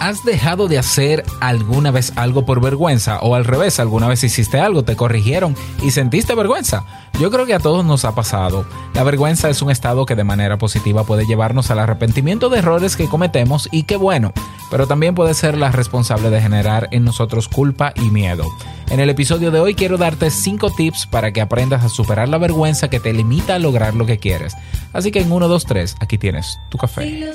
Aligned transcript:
¿Has 0.00 0.24
dejado 0.24 0.68
de 0.68 0.78
hacer 0.78 1.24
alguna 1.40 1.90
vez 1.90 2.12
algo 2.14 2.46
por 2.46 2.60
vergüenza? 2.60 3.18
O 3.18 3.34
al 3.34 3.44
revés, 3.44 3.80
alguna 3.80 4.06
vez 4.06 4.22
hiciste 4.22 4.60
algo, 4.60 4.84
te 4.84 4.94
corrigieron 4.94 5.56
y 5.82 5.90
sentiste 5.90 6.36
vergüenza. 6.36 6.84
Yo 7.20 7.32
creo 7.32 7.46
que 7.46 7.54
a 7.54 7.58
todos 7.58 7.84
nos 7.84 8.04
ha 8.04 8.14
pasado. 8.14 8.64
La 8.94 9.02
vergüenza 9.02 9.50
es 9.50 9.60
un 9.60 9.72
estado 9.72 10.06
que 10.06 10.14
de 10.14 10.22
manera 10.22 10.56
positiva 10.56 11.02
puede 11.02 11.26
llevarnos 11.26 11.72
al 11.72 11.80
arrepentimiento 11.80 12.48
de 12.48 12.60
errores 12.60 12.96
que 12.96 13.08
cometemos 13.08 13.68
y 13.72 13.82
qué 13.82 13.96
bueno, 13.96 14.32
pero 14.70 14.86
también 14.86 15.16
puede 15.16 15.34
ser 15.34 15.58
la 15.58 15.72
responsable 15.72 16.30
de 16.30 16.40
generar 16.40 16.88
en 16.92 17.04
nosotros 17.04 17.48
culpa 17.48 17.92
y 17.96 18.10
miedo. 18.10 18.44
En 18.90 19.00
el 19.00 19.10
episodio 19.10 19.50
de 19.50 19.58
hoy 19.58 19.74
quiero 19.74 19.98
darte 19.98 20.30
5 20.30 20.70
tips 20.76 21.06
para 21.06 21.32
que 21.32 21.40
aprendas 21.40 21.84
a 21.84 21.88
superar 21.88 22.28
la 22.28 22.38
vergüenza 22.38 22.88
que 22.88 23.00
te 23.00 23.12
limita 23.12 23.56
a 23.56 23.58
lograr 23.58 23.94
lo 23.94 24.06
que 24.06 24.18
quieres. 24.18 24.54
Así 24.92 25.10
que 25.10 25.20
en 25.20 25.32
1, 25.32 25.48
2, 25.48 25.64
3, 25.64 25.96
aquí 25.98 26.18
tienes 26.18 26.56
tu 26.70 26.78
café. 26.78 27.34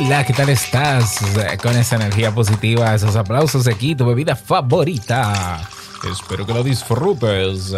Hola, 0.00 0.24
¿qué 0.24 0.32
tal 0.32 0.48
estás? 0.48 1.18
Con 1.60 1.76
esa 1.76 1.96
energía 1.96 2.32
positiva, 2.32 2.94
esos 2.94 3.16
aplausos 3.16 3.66
aquí, 3.66 3.96
tu 3.96 4.06
bebida 4.06 4.36
favorita. 4.36 5.68
Espero 6.08 6.46
que 6.46 6.54
lo 6.54 6.62
disfrutes. 6.62 7.74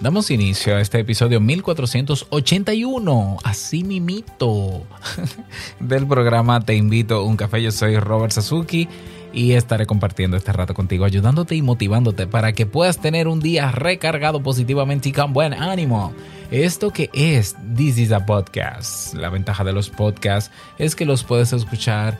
Damos 0.00 0.30
inicio 0.30 0.74
a 0.76 0.80
este 0.80 1.00
episodio 1.00 1.40
1481, 1.40 3.36
así 3.44 3.84
mimito, 3.84 4.84
del 5.78 6.06
programa 6.06 6.62
Te 6.62 6.74
invito 6.74 7.16
a 7.16 7.22
un 7.22 7.36
café. 7.36 7.62
Yo 7.62 7.70
soy 7.70 7.98
Robert 7.98 8.32
Sasuki 8.32 8.88
y 9.32 9.52
estaré 9.52 9.86
compartiendo 9.86 10.36
este 10.36 10.52
rato 10.52 10.74
contigo, 10.74 11.04
ayudándote 11.04 11.54
y 11.54 11.62
motivándote 11.62 12.26
para 12.26 12.52
que 12.52 12.66
puedas 12.66 12.98
tener 12.98 13.28
un 13.28 13.40
día 13.40 13.70
recargado 13.70 14.42
positivamente 14.42 15.10
y 15.10 15.12
con 15.12 15.32
buen 15.32 15.54
ánimo. 15.54 16.12
Esto 16.50 16.90
que 16.90 17.10
es 17.12 17.56
This 17.76 17.98
is 17.98 18.12
a 18.12 18.24
Podcast. 18.24 19.14
La 19.14 19.28
ventaja 19.28 19.64
de 19.64 19.72
los 19.72 19.90
podcasts 19.90 20.50
es 20.78 20.96
que 20.96 21.04
los 21.04 21.24
puedes 21.24 21.52
escuchar 21.52 22.18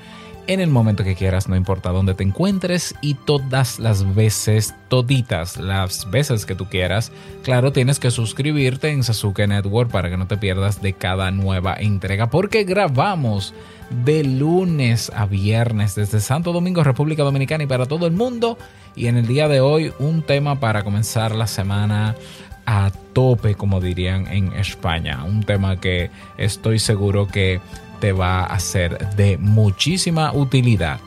en 0.48 0.60
el 0.60 0.70
momento 0.70 1.04
que 1.04 1.14
quieras, 1.14 1.46
no 1.46 1.56
importa 1.56 1.90
dónde 1.90 2.14
te 2.14 2.24
encuentres 2.24 2.94
y 3.02 3.14
todas 3.14 3.78
las 3.78 4.14
veces, 4.14 4.74
toditas 4.88 5.58
las 5.58 6.10
veces 6.10 6.46
que 6.46 6.54
tú 6.54 6.64
quieras. 6.70 7.12
Claro, 7.44 7.70
tienes 7.70 8.00
que 8.00 8.10
suscribirte 8.10 8.88
en 8.88 9.04
Sasuke 9.04 9.46
Network 9.46 9.90
para 9.90 10.08
que 10.08 10.16
no 10.16 10.26
te 10.26 10.38
pierdas 10.38 10.80
de 10.80 10.94
cada 10.94 11.30
nueva 11.30 11.76
entrega 11.78 12.30
porque 12.30 12.64
grabamos 12.64 13.52
de 13.90 14.24
lunes 14.24 15.12
a 15.14 15.26
viernes 15.26 15.94
desde 15.94 16.18
Santo 16.18 16.54
Domingo, 16.54 16.82
República 16.82 17.24
Dominicana 17.24 17.64
y 17.64 17.66
para 17.66 17.84
todo 17.84 18.06
el 18.06 18.14
mundo. 18.14 18.56
Y 18.96 19.08
en 19.08 19.18
el 19.18 19.26
día 19.26 19.48
de 19.48 19.60
hoy 19.60 19.92
un 19.98 20.22
tema 20.22 20.58
para 20.58 20.82
comenzar 20.82 21.34
la 21.34 21.46
semana 21.46 22.16
a 22.64 22.90
tope, 23.12 23.54
como 23.54 23.82
dirían 23.82 24.26
en 24.28 24.54
España. 24.54 25.24
Un 25.24 25.42
tema 25.42 25.78
que 25.78 26.10
estoy 26.38 26.78
seguro 26.78 27.28
que 27.28 27.60
te 28.00 28.12
va 28.12 28.44
a 28.44 28.58
ser 28.60 29.14
de 29.16 29.38
muchísima 29.38 30.32
utilidad. 30.32 31.00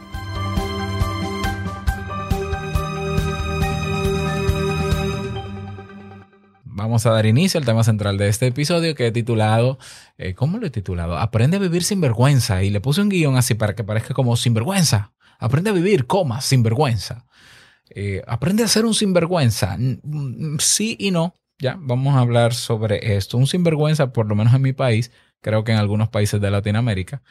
Vamos 6.64 7.06
a 7.06 7.12
dar 7.12 7.28
inicio 7.28 7.60
al 7.60 7.66
tema 7.66 7.84
central 7.84 8.18
de 8.18 8.28
este 8.28 8.48
episodio 8.48 8.96
que 8.96 9.08
he 9.08 9.12
titulado, 9.12 9.78
eh, 10.18 10.34
¿cómo 10.34 10.58
lo 10.58 10.66
he 10.66 10.72
titulado? 10.72 11.18
Aprende 11.18 11.58
a 11.58 11.60
vivir 11.60 11.84
sin 11.84 12.02
vergüenza. 12.02 12.64
Y 12.64 12.72
le 12.72 12.82
puse 12.82 13.02
un 13.02 13.10
guion 13.10 13.38
así 13.38 13.54
para 13.54 13.76
que 13.76 13.84
parezca 13.84 14.16
como 14.16 14.36
sinvergüenza. 14.36 15.14
Aprende 15.38 15.70
a 15.70 15.74
vivir, 15.74 16.08
coma, 16.08 16.42
sinvergüenza. 16.42 17.28
Eh, 17.92 18.24
aprende 18.26 18.64
a 18.64 18.68
ser 18.68 18.86
un 18.86 18.96
sinvergüenza. 18.96 19.78
Sí 20.58 20.98
y 21.00 21.12
no. 21.12 21.36
Ya, 21.60 21.78
vamos 21.80 22.16
a 22.16 22.20
hablar 22.20 22.56
sobre 22.56 23.16
esto. 23.16 23.38
Un 23.38 23.46
sinvergüenza, 23.46 24.12
por 24.12 24.28
lo 24.28 24.34
menos 24.34 24.54
en 24.56 24.64
mi 24.64 24.74
país, 24.74 25.12
creo 25.42 25.64
que 25.64 25.72
en 25.74 25.80
algunos 25.80 26.10
países 26.10 26.40
de 26.42 26.52
Latinoamérica, 26.52 27.22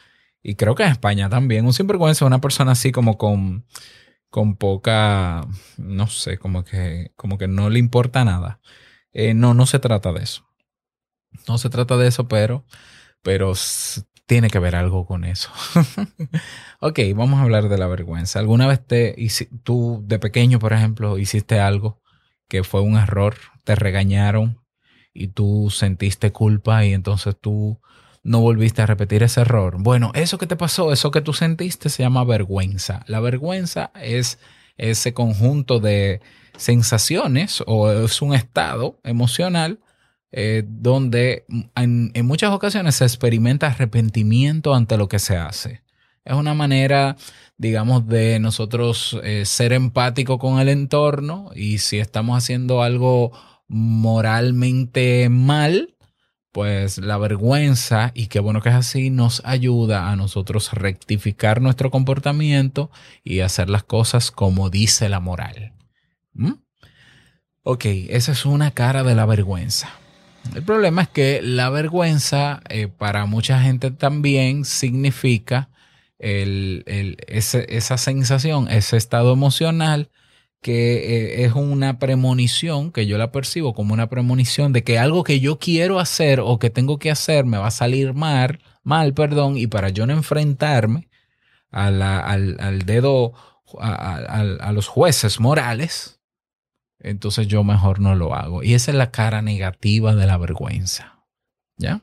y 0.43 0.55
creo 0.55 0.75
que 0.75 0.83
en 0.83 0.91
España 0.91 1.29
también. 1.29 1.65
Un 1.65 1.73
sinvergüenza 1.73 2.25
es 2.25 2.27
una 2.27 2.41
persona 2.41 2.71
así 2.73 2.91
como 2.91 3.17
con, 3.17 3.65
con 4.29 4.55
poca, 4.55 5.45
no 5.77 6.07
sé, 6.07 6.37
como 6.37 6.63
que, 6.63 7.11
como 7.15 7.37
que 7.37 7.47
no 7.47 7.69
le 7.69 7.79
importa 7.79 8.25
nada. 8.25 8.59
Eh, 9.13 9.33
no, 9.33 9.53
no 9.53 9.65
se 9.65 9.79
trata 9.79 10.13
de 10.13 10.23
eso. 10.23 10.47
No 11.47 11.57
se 11.57 11.69
trata 11.69 11.97
de 11.97 12.07
eso, 12.07 12.27
pero, 12.27 12.65
pero 13.21 13.53
tiene 14.25 14.49
que 14.49 14.59
ver 14.59 14.75
algo 14.75 15.05
con 15.05 15.25
eso. 15.25 15.51
ok, 16.79 16.99
vamos 17.15 17.39
a 17.39 17.43
hablar 17.43 17.69
de 17.69 17.77
la 17.77 17.87
vergüenza. 17.87 18.39
¿Alguna 18.39 18.67
vez 18.67 18.85
te, 18.85 19.15
tú 19.63 20.03
de 20.05 20.19
pequeño, 20.19 20.59
por 20.59 20.73
ejemplo, 20.73 21.17
hiciste 21.17 21.59
algo 21.59 22.01
que 22.47 22.63
fue 22.63 22.81
un 22.81 22.97
error, 22.97 23.35
te 23.63 23.75
regañaron 23.75 24.61
y 25.13 25.27
tú 25.27 25.69
sentiste 25.69 26.31
culpa 26.31 26.85
y 26.85 26.93
entonces 26.93 27.35
tú 27.39 27.81
no 28.23 28.41
volviste 28.41 28.81
a 28.81 28.85
repetir 28.85 29.23
ese 29.23 29.41
error. 29.41 29.77
Bueno, 29.79 30.11
eso 30.13 30.37
que 30.37 30.47
te 30.47 30.55
pasó, 30.55 30.91
eso 30.91 31.11
que 31.11 31.21
tú 31.21 31.33
sentiste 31.33 31.89
se 31.89 32.03
llama 32.03 32.23
vergüenza. 32.23 33.03
La 33.07 33.19
vergüenza 33.19 33.91
es 34.01 34.39
ese 34.77 35.13
conjunto 35.13 35.79
de 35.79 36.21
sensaciones 36.57 37.63
o 37.65 37.91
es 37.91 38.21
un 38.21 38.33
estado 38.33 38.99
emocional 39.03 39.79
eh, 40.31 40.63
donde 40.65 41.45
en, 41.75 42.11
muchas 42.25 42.51
ocasiones 42.51 42.95
se 42.95 43.05
experimenta 43.05 43.67
arrepentimiento 43.67 44.73
ante 44.73 44.97
lo 44.97 45.07
que 45.07 45.19
se 45.19 45.37
hace. 45.37 45.81
Es 46.23 46.35
una 46.35 46.53
manera 46.53 47.17
digamos, 47.61 48.07
de 48.07 48.39
nosotros 48.39 49.19
eh, 49.23 49.45
ser 49.45 49.71
empático 49.71 50.39
con 50.39 50.59
el 50.59 50.67
entorno 50.67 51.51
y 51.53 51.77
si 51.77 51.99
estamos 51.99 52.35
haciendo 52.35 52.81
algo 52.81 53.33
moralmente 53.67 55.29
mal, 55.29 55.93
pues 56.51 56.97
la 56.97 57.17
vergüenza, 57.17 58.11
y 58.13 58.27
qué 58.27 58.39
bueno 58.39 58.61
que 58.61 58.69
es 58.69 58.75
así, 58.75 59.09
nos 59.09 59.41
ayuda 59.45 60.11
a 60.11 60.15
nosotros 60.15 60.73
rectificar 60.73 61.61
nuestro 61.61 61.91
comportamiento 61.91 62.91
y 63.23 63.39
hacer 63.39 63.69
las 63.69 63.83
cosas 63.83 64.31
como 64.31 64.69
dice 64.69 65.07
la 65.07 65.19
moral. 65.19 65.73
¿Mm? 66.33 66.53
Ok, 67.63 67.85
esa 67.85 68.31
es 68.33 68.45
una 68.45 68.71
cara 68.71 69.03
de 69.03 69.15
la 69.15 69.25
vergüenza. 69.25 69.89
El 70.55 70.63
problema 70.63 71.03
es 71.03 71.09
que 71.09 71.41
la 71.41 71.69
vergüenza 71.69 72.61
eh, 72.69 72.87
para 72.87 73.25
mucha 73.27 73.61
gente 73.61 73.91
también 73.91 74.65
significa 74.65 75.69
el, 76.17 76.83
esa 77.27 77.97
sensación, 77.97 78.67
ese 78.69 78.97
estado 78.97 79.33
emocional 79.33 80.09
que 80.61 81.41
eh, 81.41 81.45
es 81.45 81.53
una 81.53 81.99
premonición, 81.99 82.91
que 82.91 83.07
yo 83.07 83.17
la 83.17 83.31
percibo 83.31 83.73
como 83.73 83.93
una 83.93 84.09
premonición 84.09 84.73
de 84.73 84.83
que 84.83 84.99
algo 84.99 85.23
que 85.23 85.39
yo 85.39 85.59
quiero 85.59 85.99
hacer 85.99 86.39
o 86.39 86.59
que 86.59 86.69
tengo 86.69 86.99
que 86.99 87.11
hacer 87.11 87.45
me 87.45 87.57
va 87.57 87.67
a 87.67 87.71
salir 87.71 88.13
mal, 88.13 88.59
mal 88.83 89.13
perdón, 89.13 89.57
y 89.57 89.67
para 89.67 89.89
yo 89.89 90.05
no 90.05 90.13
enfrentarme 90.13 91.09
al, 91.71 92.01
al, 92.01 92.79
dedo, 92.85 93.33
a, 93.79 94.15
a 94.15 94.71
los 94.71 94.87
jueces 94.87 95.39
morales, 95.39 96.21
entonces 96.99 97.47
yo 97.47 97.63
mejor 97.63 97.99
no 97.99 98.15
lo 98.15 98.35
hago. 98.35 98.63
Y 98.63 98.73
esa 98.73 98.91
es 98.91 98.97
la 98.97 99.11
cara 99.11 99.41
negativa 99.41 100.15
de 100.15 100.27
la 100.27 100.37
vergüenza. 100.37 101.25
¿Ya? 101.77 102.01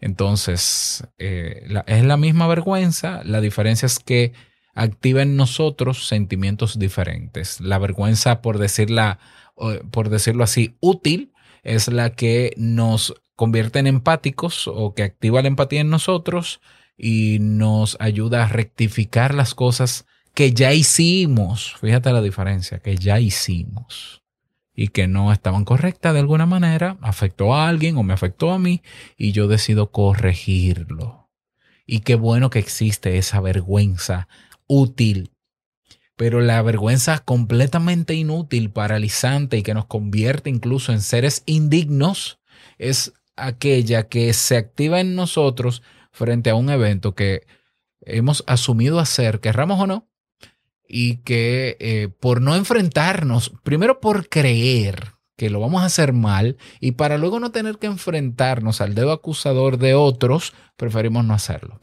Entonces, 0.00 1.06
eh, 1.18 1.68
es 1.86 2.04
la 2.04 2.16
misma 2.16 2.48
vergüenza, 2.48 3.22
la 3.24 3.40
diferencia 3.40 3.86
es 3.86 4.00
que 4.00 4.32
activa 4.74 5.22
en 5.22 5.36
nosotros 5.36 6.06
sentimientos 6.06 6.78
diferentes. 6.78 7.60
La 7.60 7.78
vergüenza, 7.78 8.42
por, 8.42 8.58
decirla, 8.58 9.18
por 9.90 10.08
decirlo 10.08 10.44
así, 10.44 10.76
útil, 10.80 11.32
es 11.62 11.88
la 11.88 12.10
que 12.10 12.54
nos 12.56 13.14
convierte 13.36 13.78
en 13.78 13.86
empáticos 13.86 14.68
o 14.68 14.94
que 14.94 15.02
activa 15.02 15.42
la 15.42 15.48
empatía 15.48 15.80
en 15.80 15.90
nosotros 15.90 16.60
y 16.96 17.38
nos 17.40 17.96
ayuda 18.00 18.44
a 18.44 18.48
rectificar 18.48 19.34
las 19.34 19.54
cosas 19.54 20.06
que 20.34 20.52
ya 20.52 20.72
hicimos, 20.72 21.76
fíjate 21.80 22.12
la 22.12 22.22
diferencia, 22.22 22.78
que 22.78 22.96
ya 22.96 23.20
hicimos 23.20 24.22
y 24.74 24.88
que 24.88 25.06
no 25.06 25.32
estaban 25.32 25.64
correctas 25.64 26.14
de 26.14 26.20
alguna 26.20 26.46
manera, 26.46 26.96
afectó 27.02 27.54
a 27.54 27.68
alguien 27.68 27.96
o 27.96 28.02
me 28.02 28.14
afectó 28.14 28.52
a 28.52 28.58
mí 28.58 28.82
y 29.18 29.32
yo 29.32 29.48
decido 29.48 29.90
corregirlo. 29.90 31.30
Y 31.84 32.00
qué 32.00 32.14
bueno 32.14 32.48
que 32.48 32.58
existe 32.58 33.18
esa 33.18 33.40
vergüenza 33.40 34.28
útil, 34.72 35.32
pero 36.16 36.40
la 36.40 36.62
vergüenza 36.62 37.18
completamente 37.18 38.14
inútil, 38.14 38.70
paralizante 38.70 39.58
y 39.58 39.62
que 39.62 39.74
nos 39.74 39.84
convierte 39.84 40.48
incluso 40.48 40.92
en 40.92 41.02
seres 41.02 41.42
indignos 41.44 42.40
es 42.78 43.12
aquella 43.36 44.08
que 44.08 44.32
se 44.32 44.56
activa 44.56 45.00
en 45.00 45.14
nosotros 45.14 45.82
frente 46.10 46.48
a 46.48 46.54
un 46.54 46.70
evento 46.70 47.14
que 47.14 47.46
hemos 48.00 48.44
asumido 48.46 48.98
hacer, 48.98 49.40
querramos 49.40 49.78
o 49.78 49.86
no, 49.86 50.08
y 50.88 51.18
que 51.18 51.76
eh, 51.78 52.08
por 52.08 52.40
no 52.40 52.56
enfrentarnos, 52.56 53.52
primero 53.62 54.00
por 54.00 54.28
creer 54.28 55.12
que 55.36 55.50
lo 55.50 55.60
vamos 55.60 55.82
a 55.82 55.86
hacer 55.86 56.14
mal 56.14 56.56
y 56.80 56.92
para 56.92 57.18
luego 57.18 57.40
no 57.40 57.50
tener 57.52 57.78
que 57.78 57.88
enfrentarnos 57.88 58.80
al 58.80 58.94
dedo 58.94 59.12
acusador 59.12 59.76
de 59.76 59.94
otros, 59.94 60.54
preferimos 60.76 61.24
no 61.24 61.34
hacerlo. 61.34 61.78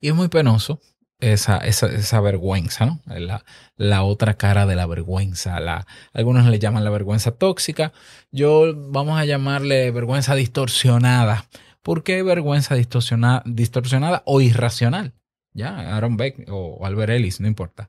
Y 0.00 0.08
es 0.08 0.14
muy 0.14 0.28
penoso 0.28 0.80
esa, 1.20 1.58
esa, 1.58 2.20
vergüenza, 2.20 2.86
¿no? 2.86 3.00
La, 3.06 3.44
la, 3.76 4.02
otra 4.02 4.34
cara 4.34 4.66
de 4.66 4.76
la 4.76 4.86
vergüenza. 4.86 5.58
La, 5.60 5.86
algunos 6.12 6.46
le 6.46 6.58
llaman 6.58 6.84
la 6.84 6.90
vergüenza 6.90 7.32
tóxica. 7.32 7.92
Yo 8.30 8.74
vamos 8.76 9.18
a 9.18 9.24
llamarle 9.24 9.90
vergüenza 9.90 10.34
distorsionada. 10.34 11.46
¿Por 11.82 12.02
qué 12.02 12.22
vergüenza 12.22 12.74
distorsionada, 12.74 13.42
distorsionada 13.46 14.22
o 14.26 14.40
irracional? 14.40 15.14
Ya, 15.52 15.96
Aaron 15.96 16.16
Beck 16.16 16.46
o 16.50 16.84
Albert 16.84 17.12
Ellis, 17.12 17.40
no 17.40 17.46
importa. 17.46 17.88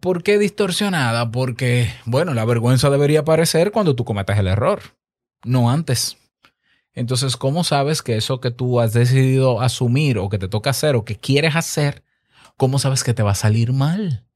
¿Por 0.00 0.22
qué 0.22 0.38
distorsionada? 0.38 1.30
Porque, 1.30 1.90
bueno, 2.04 2.34
la 2.34 2.44
vergüenza 2.44 2.90
debería 2.90 3.20
aparecer 3.20 3.72
cuando 3.72 3.94
tú 3.94 4.04
cometas 4.04 4.38
el 4.38 4.46
error, 4.46 4.80
no 5.44 5.70
antes. 5.70 6.16
Entonces, 6.94 7.36
¿cómo 7.36 7.62
sabes 7.62 8.02
que 8.02 8.16
eso 8.16 8.40
que 8.40 8.50
tú 8.50 8.80
has 8.80 8.94
decidido 8.94 9.60
asumir 9.60 10.18
o 10.18 10.30
que 10.30 10.38
te 10.38 10.48
toca 10.48 10.70
hacer 10.70 10.96
o 10.96 11.04
que 11.04 11.16
quieres 11.16 11.54
hacer, 11.54 12.02
cómo 12.56 12.78
sabes 12.78 13.04
que 13.04 13.14
te 13.14 13.22
va 13.22 13.32
a 13.32 13.36
salir 13.36 13.72
mal? 13.72 14.26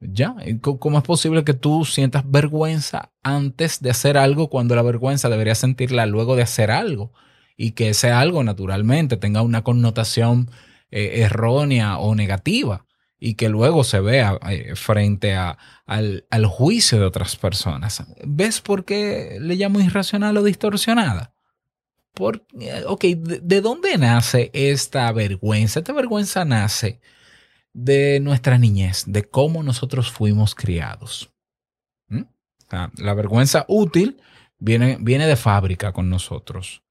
¿Ya? 0.00 0.36
¿Cómo 0.60 0.98
es 0.98 1.04
posible 1.04 1.42
que 1.42 1.54
tú 1.54 1.84
sientas 1.84 2.22
vergüenza 2.24 3.12
antes 3.22 3.80
de 3.80 3.90
hacer 3.90 4.16
algo 4.16 4.48
cuando 4.48 4.76
la 4.76 4.82
vergüenza 4.82 5.28
debería 5.28 5.56
sentirla 5.56 6.06
luego 6.06 6.36
de 6.36 6.42
hacer 6.42 6.70
algo? 6.70 7.12
Y 7.56 7.72
que 7.72 7.88
ese 7.88 8.12
algo 8.12 8.44
naturalmente 8.44 9.16
tenga 9.16 9.42
una 9.42 9.64
connotación 9.64 10.50
eh, 10.90 11.22
errónea 11.22 11.98
o 11.98 12.14
negativa 12.14 12.86
y 13.18 13.34
que 13.34 13.48
luego 13.48 13.82
se 13.82 14.00
vea 14.00 14.38
eh, 14.48 14.76
frente 14.76 15.34
al, 15.34 15.56
al, 16.30 16.46
juicio 16.46 17.00
de 17.00 17.04
otras 17.04 17.34
personas. 17.34 18.04
¿Ves 18.24 18.60
por 18.60 18.84
qué 18.84 19.38
le 19.40 19.56
llamo 19.56 19.80
irracional 19.80 20.36
o 20.36 20.44
distorsionada? 20.44 21.34
Por, 22.18 22.44
eh, 22.58 22.82
ok, 22.84 23.04
¿de, 23.04 23.60
dónde 23.60 23.96
nace 23.96 24.50
esta 24.52 25.12
vergüenza? 25.12 25.78
Esta 25.78 25.92
vergüenza 25.92 26.44
nace 26.44 27.00
de 27.72 28.18
nuestra 28.18 28.58
niñez, 28.58 29.04
de 29.06 29.22
cómo 29.22 29.62
nosotros 29.62 30.10
fuimos 30.10 30.56
criados. 30.56 31.32
¿Mm? 32.08 32.22
la 32.96 33.14
vergüenza 33.14 33.64
útil 33.68 34.20
viene, 34.58 34.98
viene 35.00 35.28
de 35.28 35.36
fábrica 35.36 35.92
con 35.92 36.10
nosotros. 36.10 36.82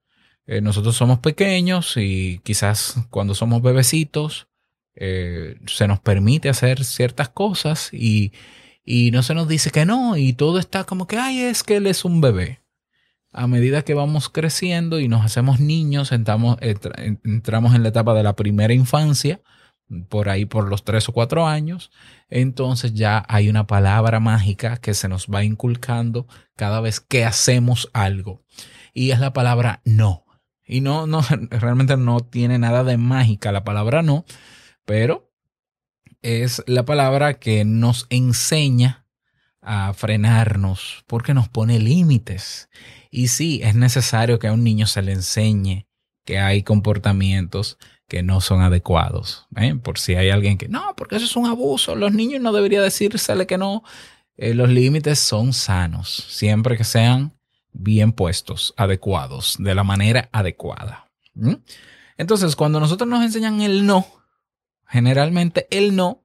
Eh, 0.46 0.62
nosotros 0.62 0.96
somos 0.96 1.20
pequeños 1.20 1.98
y 1.98 2.40
quizás 2.46 2.96
cuando 3.10 3.36
somos 3.36 3.62
bebecitos 3.62 4.48
eh, 4.96 5.60
se 5.68 5.90
nos 5.90 6.00
permite 6.00 6.48
hacer 6.48 6.86
ciertas 6.86 7.28
cosas 7.28 7.94
y, 7.94 8.32
no 9.12 9.24
se 9.24 9.34
nos 9.34 9.50
dice 9.50 9.72
que 9.72 9.86
no 9.86 10.16
y 10.16 10.32
todo 10.32 10.58
está 10.58 10.86
como 10.86 11.06
que, 11.06 11.18
ay, 11.18 11.42
es 11.42 11.64
que 11.64 11.76
él 11.76 11.88
es 11.88 12.06
un 12.06 12.22
bebé. 12.22 12.62
A 13.38 13.46
medida 13.46 13.84
que 13.84 13.94
vamos 13.94 14.30
creciendo 14.30 15.00
y 15.00 15.08
nos 15.08 15.24
hacemos 15.24 15.60
niños, 15.60 16.12
entramos, 16.12 16.58
en 16.60 17.84
la 17.84 17.90
etapa 17.90 18.16
de 18.16 18.24
la 18.24 18.36
primera 18.36 18.74
infancia, 18.74 19.42
por 20.10 20.30
ahí 20.30 20.46
por 20.46 20.68
los 20.68 20.84
tres 20.84 21.08
o 21.08 21.12
cuatro 21.12 21.46
años, 21.46 21.92
entonces 22.30 22.96
ya 22.96 23.24
hay 23.30 23.48
una 23.48 23.68
palabra 23.68 24.20
mágica 24.20 24.78
que 24.78 24.96
se 24.96 25.08
nos 25.08 25.28
va 25.28 25.44
inculcando 25.44 26.26
cada 26.56 26.82
vez 26.82 27.00
que 27.00 27.26
hacemos 27.26 27.92
algo. 27.94 28.42
Y 28.92 29.12
es 29.12 29.20
la 29.20 29.34
palabra 29.34 29.82
no. 29.86 30.26
Y 30.66 30.82
no, 30.82 31.06
no, 31.06 31.22
realmente 31.52 31.96
no 31.96 32.22
tiene 32.22 32.58
nada 32.58 32.84
de 32.84 32.98
mágica 32.98 33.52
la 33.52 33.64
palabra 33.64 34.02
no, 34.02 34.26
pero 34.84 35.32
es 36.24 36.64
la 36.66 36.86
palabra 36.86 37.36
que 37.36 37.66
nos 37.66 38.08
enseña 38.10 39.06
a 39.62 39.94
frenarnos 39.94 41.04
porque 41.06 41.36
nos 41.36 41.50
pone 41.50 41.78
límites. 41.78 42.68
Y 43.10 43.28
sí, 43.30 43.62
es 43.64 43.76
necesario 43.76 44.40
que 44.40 44.48
a 44.48 44.54
un 44.54 44.64
niño 44.64 44.88
se 44.88 45.02
le 45.02 45.14
enseñe 45.14 45.88
que 46.26 46.40
hay 46.40 46.64
comportamientos 46.64 47.78
que 48.08 48.24
no 48.24 48.42
son 48.42 48.62
adecuados. 48.62 49.48
¿eh? 49.56 49.76
Por 49.76 50.00
si 50.00 50.16
hay 50.16 50.30
alguien 50.30 50.58
que, 50.58 50.68
no, 50.68 50.94
porque 50.96 51.16
eso 51.16 51.26
es 51.26 51.36
un 51.36 51.46
abuso, 51.46 51.96
los 51.96 52.14
niños 52.14 52.42
no 52.42 52.52
debería 52.52 52.82
decírsele 52.82 53.48
que 53.48 53.58
no. 53.58 53.84
Eh, 54.36 54.54
los 54.54 54.70
límites 54.70 55.20
son 55.20 55.54
sanos, 55.54 56.26
siempre 56.30 56.78
que 56.78 56.84
sean 56.84 57.34
bien 57.72 58.12
puestos, 58.12 58.74
adecuados, 58.78 59.56
de 59.60 59.74
la 59.74 59.84
manera 59.84 60.30
adecuada. 60.32 61.10
Entonces, 62.18 62.56
cuando 62.56 62.80
nosotros 62.80 63.10
nos 63.10 63.24
enseñan 63.24 63.62
el 63.62 63.86
no, 63.86 64.06
generalmente 64.88 65.68
el 65.70 65.96
no 65.96 66.24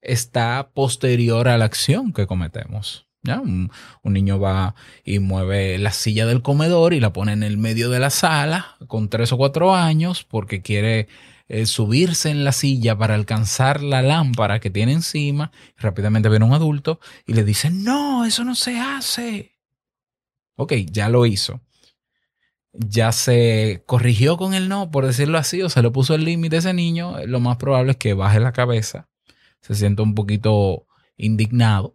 está 0.00 0.70
posterior 0.72 1.48
a 1.48 1.58
la 1.58 1.64
acción 1.66 2.12
que 2.12 2.26
cometemos. 2.26 3.05
Un, 3.34 3.70
niño 4.04 4.38
va 4.38 4.74
y 5.04 5.18
mueve 5.18 5.78
la 5.78 5.92
silla 5.92 6.26
del 6.26 6.42
comedor 6.42 6.94
y 6.94 7.00
la 7.00 7.12
pone 7.12 7.32
en 7.32 7.42
el 7.42 7.58
medio 7.58 7.90
de 7.90 7.98
la 7.98 8.10
sala 8.10 8.76
con 8.86 9.08
tres 9.08 9.32
o 9.32 9.36
cuatro 9.36 9.74
años 9.74 10.24
porque 10.24 10.62
quiere 10.62 11.08
eh, 11.48 11.66
subirse 11.66 12.30
en 12.30 12.44
la 12.44 12.52
silla 12.52 12.96
para 12.96 13.14
alcanzar 13.14 13.82
la 13.82 14.02
lámpara 14.02 14.60
que 14.60 14.70
tiene 14.70 14.92
encima. 14.92 15.52
Rápidamente 15.76 16.28
viene 16.28 16.44
un 16.44 16.54
adulto 16.54 17.00
y 17.26 17.34
le 17.34 17.44
dice, 17.44 17.70
no, 17.70 18.24
eso 18.24 18.44
no 18.44 18.54
se 18.54 18.78
hace. 18.78 19.52
Ok, 20.56 20.72
ya 20.90 21.08
lo 21.08 21.26
hizo. 21.26 21.60
Ya 22.72 23.12
se 23.12 23.82
corrigió 23.86 24.36
con 24.36 24.54
el 24.54 24.68
no, 24.68 24.90
por 24.90 25.06
decirlo 25.06 25.38
así, 25.38 25.62
o 25.62 25.68
se 25.70 25.82
le 25.82 25.90
puso 25.90 26.14
el 26.14 26.24
límite 26.24 26.56
a 26.56 26.58
ese 26.60 26.74
niño. 26.74 27.24
Lo 27.26 27.40
más 27.40 27.56
probable 27.56 27.92
es 27.92 27.96
que 27.96 28.14
baje 28.14 28.40
la 28.40 28.52
cabeza, 28.52 29.08
se 29.62 29.74
sienta 29.74 30.02
un 30.02 30.14
poquito 30.14 30.86
indignado 31.16 31.94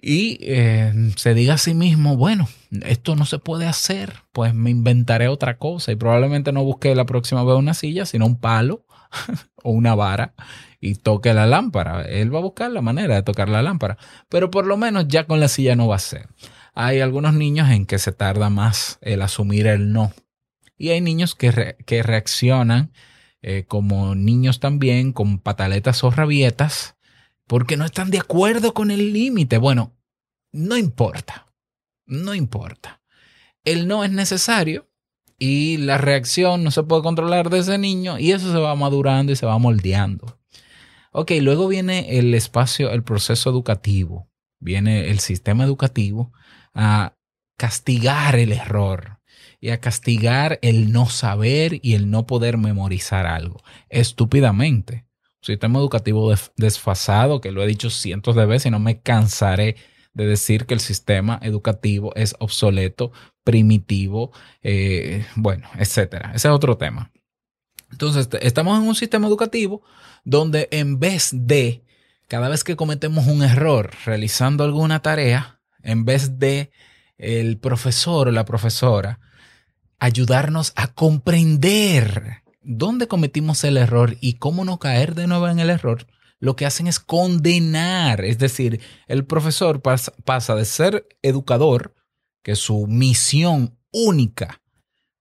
y 0.00 0.38
eh, 0.42 0.92
se 1.16 1.34
diga 1.34 1.54
a 1.54 1.58
sí 1.58 1.74
mismo, 1.74 2.16
bueno, 2.16 2.48
esto 2.82 3.16
no 3.16 3.26
se 3.26 3.38
puede 3.38 3.66
hacer, 3.66 4.14
pues 4.32 4.54
me 4.54 4.70
inventaré 4.70 5.28
otra 5.28 5.58
cosa 5.58 5.92
y 5.92 5.96
probablemente 5.96 6.52
no 6.52 6.64
busque 6.64 6.94
la 6.94 7.06
próxima 7.06 7.44
vez 7.44 7.56
una 7.56 7.74
silla, 7.74 8.06
sino 8.06 8.26
un 8.26 8.40
palo 8.40 8.86
o 9.62 9.72
una 9.72 9.94
vara 9.94 10.34
y 10.80 10.94
toque 10.94 11.34
la 11.34 11.46
lámpara. 11.46 12.02
Él 12.02 12.34
va 12.34 12.38
a 12.38 12.42
buscar 12.42 12.70
la 12.70 12.80
manera 12.80 13.14
de 13.14 13.22
tocar 13.22 13.48
la 13.48 13.62
lámpara, 13.62 13.98
pero 14.28 14.50
por 14.50 14.66
lo 14.66 14.76
menos 14.76 15.06
ya 15.08 15.26
con 15.26 15.40
la 15.40 15.48
silla 15.48 15.76
no 15.76 15.88
va 15.88 15.96
a 15.96 16.00
ser 16.00 16.28
hay 16.74 17.00
algunos 17.00 17.34
niños 17.34 17.68
en 17.70 17.86
que 17.86 17.98
se 17.98 18.12
tarda 18.12 18.50
más 18.50 18.98
el 19.02 19.22
asumir 19.22 19.66
el 19.66 19.92
no. 19.92 20.12
Y 20.76 20.90
hay 20.90 21.00
niños 21.00 21.34
que, 21.34 21.76
que 21.84 22.02
reaccionan 22.02 22.92
eh, 23.42 23.64
como 23.66 24.14
niños 24.14 24.60
también, 24.60 25.12
con 25.12 25.38
pataletas 25.38 26.04
o 26.04 26.10
rabietas, 26.10 26.96
porque 27.50 27.76
no 27.76 27.84
están 27.84 28.12
de 28.12 28.20
acuerdo 28.20 28.74
con 28.74 28.92
el 28.92 29.12
límite. 29.12 29.58
Bueno, 29.58 29.98
no 30.52 30.76
importa, 30.76 31.48
no 32.06 32.32
importa. 32.32 33.02
El 33.64 33.88
no 33.88 34.04
es 34.04 34.12
necesario 34.12 34.88
y 35.36 35.78
la 35.78 35.98
reacción 35.98 36.62
no 36.62 36.70
se 36.70 36.84
puede 36.84 37.02
controlar 37.02 37.50
de 37.50 37.58
ese 37.58 37.76
niño 37.76 38.20
y 38.20 38.30
eso 38.30 38.52
se 38.52 38.58
va 38.58 38.76
madurando 38.76 39.32
y 39.32 39.36
se 39.36 39.46
va 39.46 39.58
moldeando. 39.58 40.38
Ok, 41.10 41.32
luego 41.40 41.66
viene 41.66 42.20
el 42.20 42.32
espacio, 42.34 42.92
el 42.92 43.02
proceso 43.02 43.50
educativo, 43.50 44.30
viene 44.60 45.10
el 45.10 45.18
sistema 45.18 45.64
educativo 45.64 46.32
a 46.72 47.16
castigar 47.56 48.36
el 48.36 48.52
error 48.52 49.18
y 49.58 49.70
a 49.70 49.80
castigar 49.80 50.60
el 50.62 50.92
no 50.92 51.06
saber 51.08 51.80
y 51.82 51.94
el 51.94 52.12
no 52.12 52.28
poder 52.28 52.58
memorizar 52.58 53.26
algo 53.26 53.60
estúpidamente. 53.88 55.09
Sistema 55.42 55.78
educativo 55.78 56.32
desfasado, 56.56 57.40
que 57.40 57.52
lo 57.52 57.62
he 57.62 57.66
dicho 57.66 57.90
cientos 57.90 58.36
de 58.36 58.46
veces 58.46 58.66
y 58.66 58.70
no 58.70 58.78
me 58.78 59.00
cansaré 59.00 59.76
de 60.12 60.26
decir 60.26 60.66
que 60.66 60.74
el 60.74 60.80
sistema 60.80 61.38
educativo 61.42 62.12
es 62.14 62.34
obsoleto, 62.40 63.12
primitivo, 63.44 64.32
eh, 64.62 65.26
bueno, 65.36 65.68
etcétera. 65.78 66.32
Ese 66.34 66.48
es 66.48 66.54
otro 66.54 66.76
tema. 66.76 67.10
Entonces, 67.90 68.28
estamos 68.40 68.78
en 68.80 68.86
un 68.86 68.94
sistema 68.94 69.26
educativo 69.26 69.82
donde 70.24 70.68
en 70.70 70.98
vez 70.98 71.30
de 71.32 71.84
cada 72.28 72.48
vez 72.48 72.62
que 72.62 72.76
cometemos 72.76 73.26
un 73.26 73.42
error 73.42 73.90
realizando 74.04 74.62
alguna 74.62 75.02
tarea, 75.02 75.60
en 75.82 76.04
vez 76.04 76.38
de 76.38 76.70
el 77.18 77.58
profesor 77.58 78.28
o 78.28 78.30
la 78.30 78.44
profesora 78.44 79.18
ayudarnos 79.98 80.72
a 80.76 80.88
comprender 80.88 82.39
dónde 82.62 83.08
cometimos 83.08 83.64
el 83.64 83.76
error 83.76 84.16
y 84.20 84.34
cómo 84.34 84.64
no 84.64 84.78
caer 84.78 85.14
de 85.14 85.26
nuevo 85.26 85.48
en 85.48 85.58
el 85.58 85.70
error, 85.70 86.06
lo 86.38 86.56
que 86.56 86.66
hacen 86.66 86.86
es 86.86 86.98
condenar. 86.98 88.24
Es 88.24 88.38
decir, 88.38 88.80
el 89.06 89.24
profesor 89.24 89.82
pasa, 89.82 90.54
de 90.54 90.64
ser 90.64 91.06
educador, 91.22 91.94
que 92.42 92.56
su 92.56 92.86
misión 92.86 93.78
única 93.92 94.62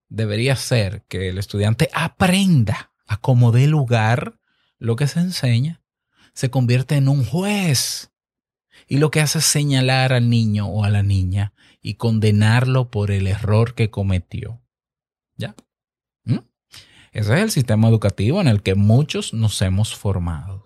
debería 0.07 0.55
ser 0.55 1.03
que 1.07 1.29
el 1.29 1.37
estudiante 1.37 1.89
aprenda 1.93 2.91
a 3.05 3.17
como 3.17 3.51
dé 3.51 3.67
lugar 3.67 4.39
lo 4.77 4.95
que 4.95 5.07
se 5.07 5.19
enseña, 5.19 5.83
se 6.33 6.49
convierte 6.49 6.95
en 6.95 7.09
un 7.09 7.25
juez. 7.25 8.11
Y 8.87 8.97
lo 8.97 9.11
que 9.11 9.19
hace 9.19 9.39
es 9.39 9.45
señalar 9.45 10.13
al 10.13 10.29
niño 10.29 10.67
o 10.67 10.85
a 10.85 10.89
la 10.89 11.03
niña 11.03 11.53
y 11.81 11.95
condenarlo 11.95 12.89
por 12.89 13.11
el 13.11 13.27
error 13.27 13.75
que 13.75 13.91
cometió. 13.91 14.61
¿Ya? 15.35 15.55
Ese 17.11 17.33
es 17.33 17.39
el 17.41 17.51
sistema 17.51 17.87
educativo 17.87 18.39
en 18.41 18.47
el 18.47 18.61
que 18.61 18.75
muchos 18.75 19.33
nos 19.33 19.61
hemos 19.61 19.95
formado. 19.95 20.65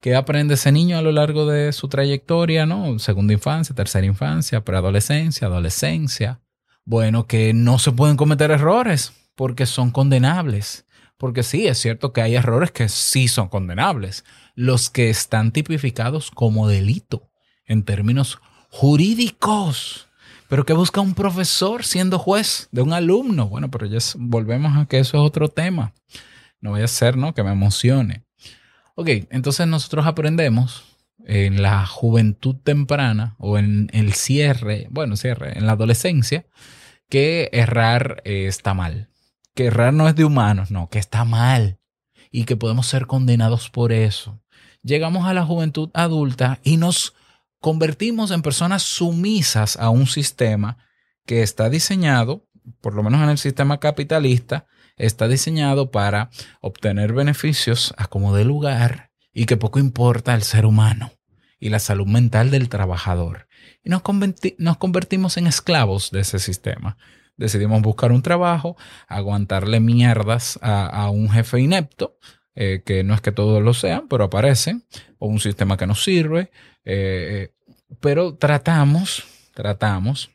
¿Qué 0.00 0.14
aprende 0.14 0.54
ese 0.54 0.70
niño 0.72 0.98
a 0.98 1.02
lo 1.02 1.10
largo 1.10 1.46
de 1.46 1.72
su 1.72 1.88
trayectoria, 1.88 2.66
no? 2.66 2.98
Segunda 2.98 3.32
infancia, 3.32 3.74
tercera 3.74 4.06
infancia, 4.06 4.64
preadolescencia, 4.64 5.48
adolescencia. 5.48 6.40
Bueno, 6.84 7.26
que 7.26 7.52
no 7.52 7.78
se 7.78 7.90
pueden 7.92 8.16
cometer 8.16 8.50
errores 8.50 9.12
porque 9.34 9.66
son 9.66 9.90
condenables. 9.90 10.86
Porque 11.16 11.42
sí, 11.42 11.66
es 11.66 11.78
cierto 11.78 12.12
que 12.12 12.20
hay 12.22 12.36
errores 12.36 12.70
que 12.70 12.88
sí 12.88 13.26
son 13.26 13.48
condenables. 13.48 14.24
Los 14.54 14.90
que 14.90 15.10
están 15.10 15.50
tipificados 15.50 16.30
como 16.30 16.68
delito 16.68 17.30
en 17.64 17.82
términos 17.82 18.38
jurídicos. 18.70 20.05
Pero 20.48 20.64
¿qué 20.64 20.72
busca 20.72 21.00
un 21.00 21.14
profesor 21.14 21.84
siendo 21.84 22.18
juez 22.18 22.68
de 22.70 22.82
un 22.82 22.92
alumno? 22.92 23.48
Bueno, 23.48 23.70
pero 23.70 23.86
ya 23.86 23.98
volvemos 24.16 24.76
a 24.76 24.86
que 24.86 24.98
eso 24.98 25.16
es 25.16 25.22
otro 25.22 25.48
tema. 25.48 25.92
No 26.60 26.70
voy 26.70 26.82
a 26.82 26.88
ser, 26.88 27.16
¿no? 27.16 27.34
Que 27.34 27.42
me 27.42 27.52
emocione. 27.52 28.24
Ok, 28.94 29.08
entonces 29.30 29.66
nosotros 29.66 30.06
aprendemos 30.06 30.84
en 31.26 31.60
la 31.60 31.84
juventud 31.86 32.56
temprana 32.56 33.34
o 33.38 33.58
en 33.58 33.90
el 33.92 34.14
cierre, 34.14 34.86
bueno, 34.90 35.16
cierre, 35.16 35.58
en 35.58 35.66
la 35.66 35.72
adolescencia, 35.72 36.46
que 37.08 37.50
errar 37.52 38.22
eh, 38.24 38.46
está 38.46 38.74
mal. 38.74 39.08
Que 39.54 39.66
errar 39.66 39.92
no 39.92 40.08
es 40.08 40.14
de 40.14 40.24
humanos, 40.24 40.70
no, 40.70 40.88
que 40.88 40.98
está 40.98 41.24
mal. 41.24 41.78
Y 42.30 42.44
que 42.44 42.56
podemos 42.56 42.86
ser 42.86 43.06
condenados 43.06 43.70
por 43.70 43.92
eso. 43.92 44.40
Llegamos 44.82 45.26
a 45.26 45.34
la 45.34 45.44
juventud 45.44 45.90
adulta 45.94 46.60
y 46.62 46.76
nos 46.76 47.14
convertimos 47.66 48.30
en 48.30 48.42
personas 48.42 48.84
sumisas 48.84 49.76
a 49.76 49.90
un 49.90 50.06
sistema 50.06 50.78
que 51.24 51.42
está 51.42 51.68
diseñado, 51.68 52.46
por 52.80 52.94
lo 52.94 53.02
menos 53.02 53.20
en 53.24 53.28
el 53.28 53.38
sistema 53.38 53.80
capitalista, 53.80 54.68
está 54.96 55.26
diseñado 55.26 55.90
para 55.90 56.30
obtener 56.60 57.12
beneficios 57.12 57.92
a 57.96 58.06
como 58.06 58.36
de 58.36 58.44
lugar 58.44 59.10
y 59.32 59.46
que 59.46 59.56
poco 59.56 59.80
importa 59.80 60.32
el 60.36 60.44
ser 60.44 60.64
humano 60.64 61.10
y 61.58 61.70
la 61.70 61.80
salud 61.80 62.06
mental 62.06 62.52
del 62.52 62.68
trabajador. 62.68 63.48
Y 63.82 63.90
nos, 63.90 64.02
convertimos 64.78 65.36
en 65.36 65.48
esclavos 65.48 66.12
de 66.12 66.20
ese 66.20 66.38
sistema. 66.38 66.96
Decidimos 67.36 67.82
buscar 67.82 68.12
un 68.12 68.22
trabajo, 68.22 68.76
aguantarle 69.08 69.80
mierdas 69.80 70.56
a, 70.62 71.10
un 71.10 71.30
jefe 71.30 71.58
inepto, 71.58 72.16
eh, 72.54 72.84
que 72.86 73.02
no 73.02 73.12
es 73.12 73.20
que 73.22 73.32
todos 73.32 73.60
lo 73.60 73.74
sean, 73.74 74.06
pero 74.06 74.22
aparecen, 74.22 74.84
o 75.18 75.26
un 75.26 75.40
sistema 75.40 75.76
que 75.76 75.88
nos 75.88 76.04
sirve, 76.04 76.52
eh, 76.84 77.50
pero 78.00 78.36
tratamos, 78.36 79.24
tratamos 79.54 80.30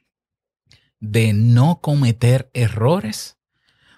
de 1.00 1.34
no 1.34 1.80
cometer 1.82 2.50
errores 2.54 3.38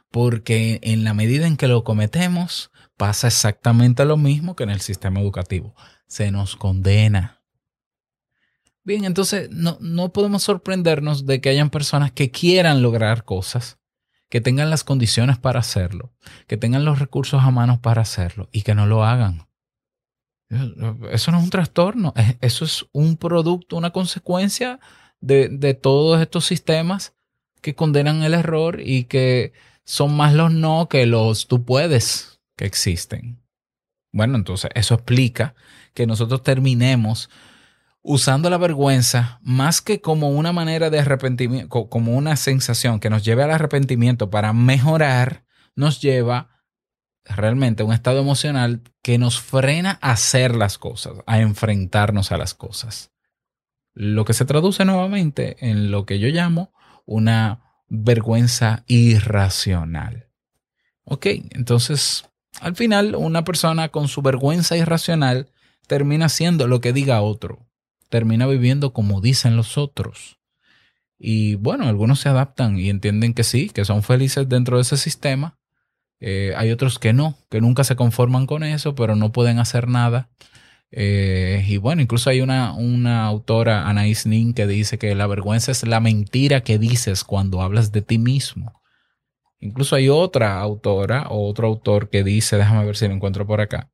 porque 0.09 0.79
en 0.83 1.03
la 1.03 1.13
medida 1.13 1.47
en 1.47 1.57
que 1.57 1.67
lo 1.67 1.83
cometemos 1.83 2.71
pasa 2.97 3.27
exactamente 3.27 4.05
lo 4.05 4.15
mismo 4.17 4.55
que 4.55 4.63
en 4.63 4.69
el 4.69 4.81
sistema 4.81 5.19
educativo. 5.19 5.75
Se 6.07 6.31
nos 6.31 6.55
condena. 6.55 7.41
Bien, 8.83 9.05
entonces 9.05 9.49
no, 9.49 9.77
no 9.81 10.13
podemos 10.13 10.43
sorprendernos 10.43 11.25
de 11.25 11.41
que 11.41 11.49
hayan 11.49 11.69
personas 11.69 12.11
que 12.11 12.29
quieran 12.29 12.81
lograr 12.81 13.23
cosas, 13.23 13.79
que 14.29 14.41
tengan 14.41 14.69
las 14.69 14.83
condiciones 14.83 15.37
para 15.37 15.61
hacerlo, 15.61 16.13
que 16.47 16.57
tengan 16.57 16.85
los 16.85 16.99
recursos 16.99 17.43
a 17.43 17.51
mano 17.51 17.81
para 17.81 18.01
hacerlo 18.01 18.49
y 18.51 18.61
que 18.61 18.75
no 18.75 18.85
lo 18.85 19.03
hagan. 19.03 19.47
Eso 21.11 21.31
no 21.31 21.37
es 21.37 21.43
un 21.43 21.49
trastorno, 21.49 22.13
eso 22.41 22.65
es 22.65 22.85
un 22.91 23.17
producto, 23.17 23.75
una 23.75 23.91
consecuencia 23.91 24.79
de, 25.19 25.73
todos 25.73 26.21
estos 26.21 26.45
sistemas 26.45 27.13
que 27.61 27.75
condenan 27.75 28.23
el 28.23 28.33
error 28.33 28.81
y 28.83 29.05
que 29.05 29.53
son 29.85 30.15
más 30.15 30.33
los 30.33 30.51
no 30.51 30.87
que 30.89 31.05
los 31.05 31.47
tú 31.47 31.63
puedes 31.63 32.39
que 32.55 32.65
existen. 32.65 33.41
Bueno, 34.11 34.35
entonces 34.37 34.69
eso 34.75 34.95
explica 34.95 35.55
que 35.93 36.05
nosotros 36.05 36.43
terminemos 36.43 37.29
usando 38.01 38.49
la 38.49 38.57
vergüenza 38.57 39.39
más 39.41 39.81
que 39.81 40.01
como 40.01 40.29
una 40.29 40.51
manera 40.51 40.89
de 40.89 40.99
arrepentimiento, 40.99 41.87
como 41.89 42.13
una 42.13 42.35
sensación 42.35 42.99
que 42.99 43.09
nos 43.09 43.23
lleve 43.23 43.43
al 43.43 43.51
arrepentimiento 43.51 44.29
para 44.29 44.51
mejorar, 44.53 45.45
nos 45.75 46.01
lleva 46.01 46.52
realmente 47.25 47.83
un 47.83 47.93
estado 47.93 48.19
emocional 48.19 48.81
que 49.01 49.17
nos 49.17 49.39
frena 49.39 49.97
a 50.01 50.11
hacer 50.11 50.55
las 50.55 50.77
cosas, 50.77 51.19
a 51.25 51.39
enfrentarnos 51.39 52.31
a 52.31 52.37
las 52.37 52.53
cosas. 52.53 53.11
Lo 53.93 54.25
que 54.25 54.33
se 54.33 54.45
traduce 54.45 54.85
nuevamente 54.85 55.69
en 55.69 55.91
lo 55.91 56.05
que 56.05 56.19
yo 56.19 56.27
llamo 56.29 56.73
una 57.05 57.61
vergüenza 57.87 58.83
irracional. 58.87 60.29
Ok, 61.05 61.27
entonces 61.51 62.29
al 62.59 62.75
final 62.75 63.15
una 63.15 63.43
persona 63.43 63.89
con 63.89 64.07
su 64.07 64.21
vergüenza 64.21 64.77
irracional 64.77 65.51
termina 65.87 66.29
siendo 66.29 66.67
lo 66.67 66.81
que 66.81 66.93
diga 66.93 67.21
otro, 67.21 67.67
termina 68.09 68.47
viviendo 68.47 68.93
como 68.93 69.21
dicen 69.21 69.57
los 69.57 69.77
otros. 69.77 70.39
Y 71.17 71.55
bueno, 71.55 71.87
algunos 71.87 72.19
se 72.19 72.29
adaptan 72.29 72.77
y 72.77 72.89
entienden 72.89 73.33
que 73.33 73.43
sí, 73.43 73.69
que 73.69 73.85
son 73.85 74.03
felices 74.03 74.49
dentro 74.49 74.77
de 74.77 74.81
ese 74.81 74.97
sistema, 74.97 75.57
eh, 76.19 76.53
hay 76.55 76.71
otros 76.71 76.99
que 76.99 77.13
no, 77.13 77.37
que 77.49 77.61
nunca 77.61 77.83
se 77.83 77.95
conforman 77.95 78.45
con 78.45 78.63
eso, 78.63 78.95
pero 78.95 79.15
no 79.15 79.31
pueden 79.31 79.59
hacer 79.59 79.87
nada. 79.87 80.29
Eh, 80.91 81.65
y 81.67 81.77
bueno, 81.77 82.01
incluso 82.01 82.29
hay 82.29 82.41
una, 82.41 82.73
una 82.73 83.25
autora, 83.25 83.87
Anaïs 83.89 84.25
Nin, 84.25 84.53
que 84.53 84.67
dice 84.67 84.97
que 84.99 85.15
la 85.15 85.27
vergüenza 85.27 85.71
es 85.71 85.85
la 85.85 85.99
mentira 85.99 86.61
que 86.61 86.77
dices 86.77 87.23
cuando 87.23 87.61
hablas 87.61 87.91
de 87.91 88.01
ti 88.01 88.19
mismo. 88.19 88.81
Incluso 89.59 89.95
hay 89.95 90.09
otra 90.09 90.59
autora 90.59 91.27
o 91.29 91.49
otro 91.49 91.67
autor 91.67 92.09
que 92.09 92.23
dice, 92.23 92.57
déjame 92.57 92.85
ver 92.85 92.95
si 92.95 93.07
lo 93.07 93.13
encuentro 93.13 93.47
por 93.47 93.61
acá, 93.61 93.89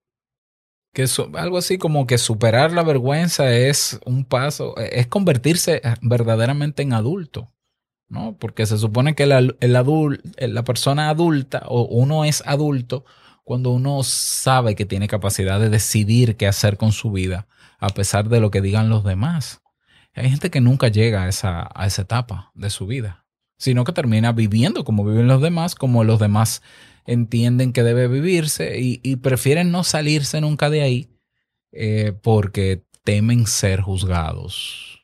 que 0.94 1.04
es 1.04 1.18
algo 1.36 1.58
así 1.58 1.78
como 1.78 2.08
que 2.08 2.18
superar 2.18 2.72
la 2.72 2.84
vergüenza 2.84 3.54
es 3.54 4.00
un 4.06 4.26
paso, 4.26 4.76
es 4.78 5.08
convertirse 5.08 5.82
verdaderamente 6.02 6.82
en 6.82 6.94
adulto. 6.94 7.54
¿No? 8.10 8.36
Porque 8.38 8.66
se 8.66 8.78
supone 8.78 9.16
que 9.16 9.24
el, 9.24 9.56
el 9.60 10.54
la 10.54 10.63
persona 10.63 11.10
adulta 11.10 11.63
o 11.68 11.84
uno 11.84 12.25
es 12.25 12.44
adulto 12.46 13.06
cuando 13.44 13.72
uno 13.72 14.04
sabe 14.04 14.75
que 14.75 14.86
tiene 14.86 15.08
capacidad 15.08 15.60
de 15.60 15.70
decidir 15.70 16.36
qué 16.36 16.48
hacer 16.48 16.78
con 16.78 16.92
su 16.92 17.12
vida, 17.12 17.48
a 17.80 17.89
pesar 17.89 18.30
de 18.30 18.39
lo 18.39 18.51
que 18.51 18.62
digan 18.62 18.89
los 18.89 19.04
demás. 19.04 19.62
Hay 20.13 20.30
gente 20.30 20.50
que 20.51 20.62
nunca 20.62 20.89
llega 20.89 21.24
a 21.24 21.30
esa, 21.30 21.70
a 21.74 21.86
esa 21.86 22.01
etapa 22.01 22.51
de 22.54 22.70
su 22.70 22.86
vida, 22.86 23.25
sino 23.58 23.86
que 23.86 23.94
termina 23.94 24.34
viviendo 24.34 24.84
como 24.84 25.06
viven 25.06 25.28
los 25.28 25.42
demás, 25.42 25.75
como 25.75 26.04
los 26.04 26.20
demás 26.20 26.62
entienden 27.06 27.74
que 27.74 27.84
debe 27.84 28.08
vivirse 28.08 28.80
y, 28.80 29.16
prefieren 29.18 29.72
no 29.72 29.84
salirse 29.84 30.42
nunca 30.42 30.70
de 30.70 30.82
ahí 30.82 31.10
eh, 31.72 32.13
porque 32.22 32.84
temen 33.04 33.48
ser 33.48 33.82
juzgados 33.82 34.99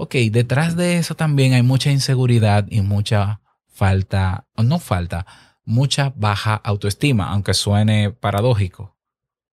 Ok, 0.00 0.14
detrás 0.30 0.76
de 0.76 0.98
eso 0.98 1.16
también 1.16 1.54
hay 1.54 1.62
mucha 1.64 1.90
inseguridad 1.90 2.68
y 2.70 2.82
mucha 2.82 3.40
falta, 3.66 4.46
o 4.54 4.62
no 4.62 4.78
falta, 4.78 5.26
mucha 5.64 6.12
baja 6.14 6.54
autoestima, 6.54 7.30
aunque 7.30 7.52
suene 7.52 8.12
paradójico, 8.12 8.96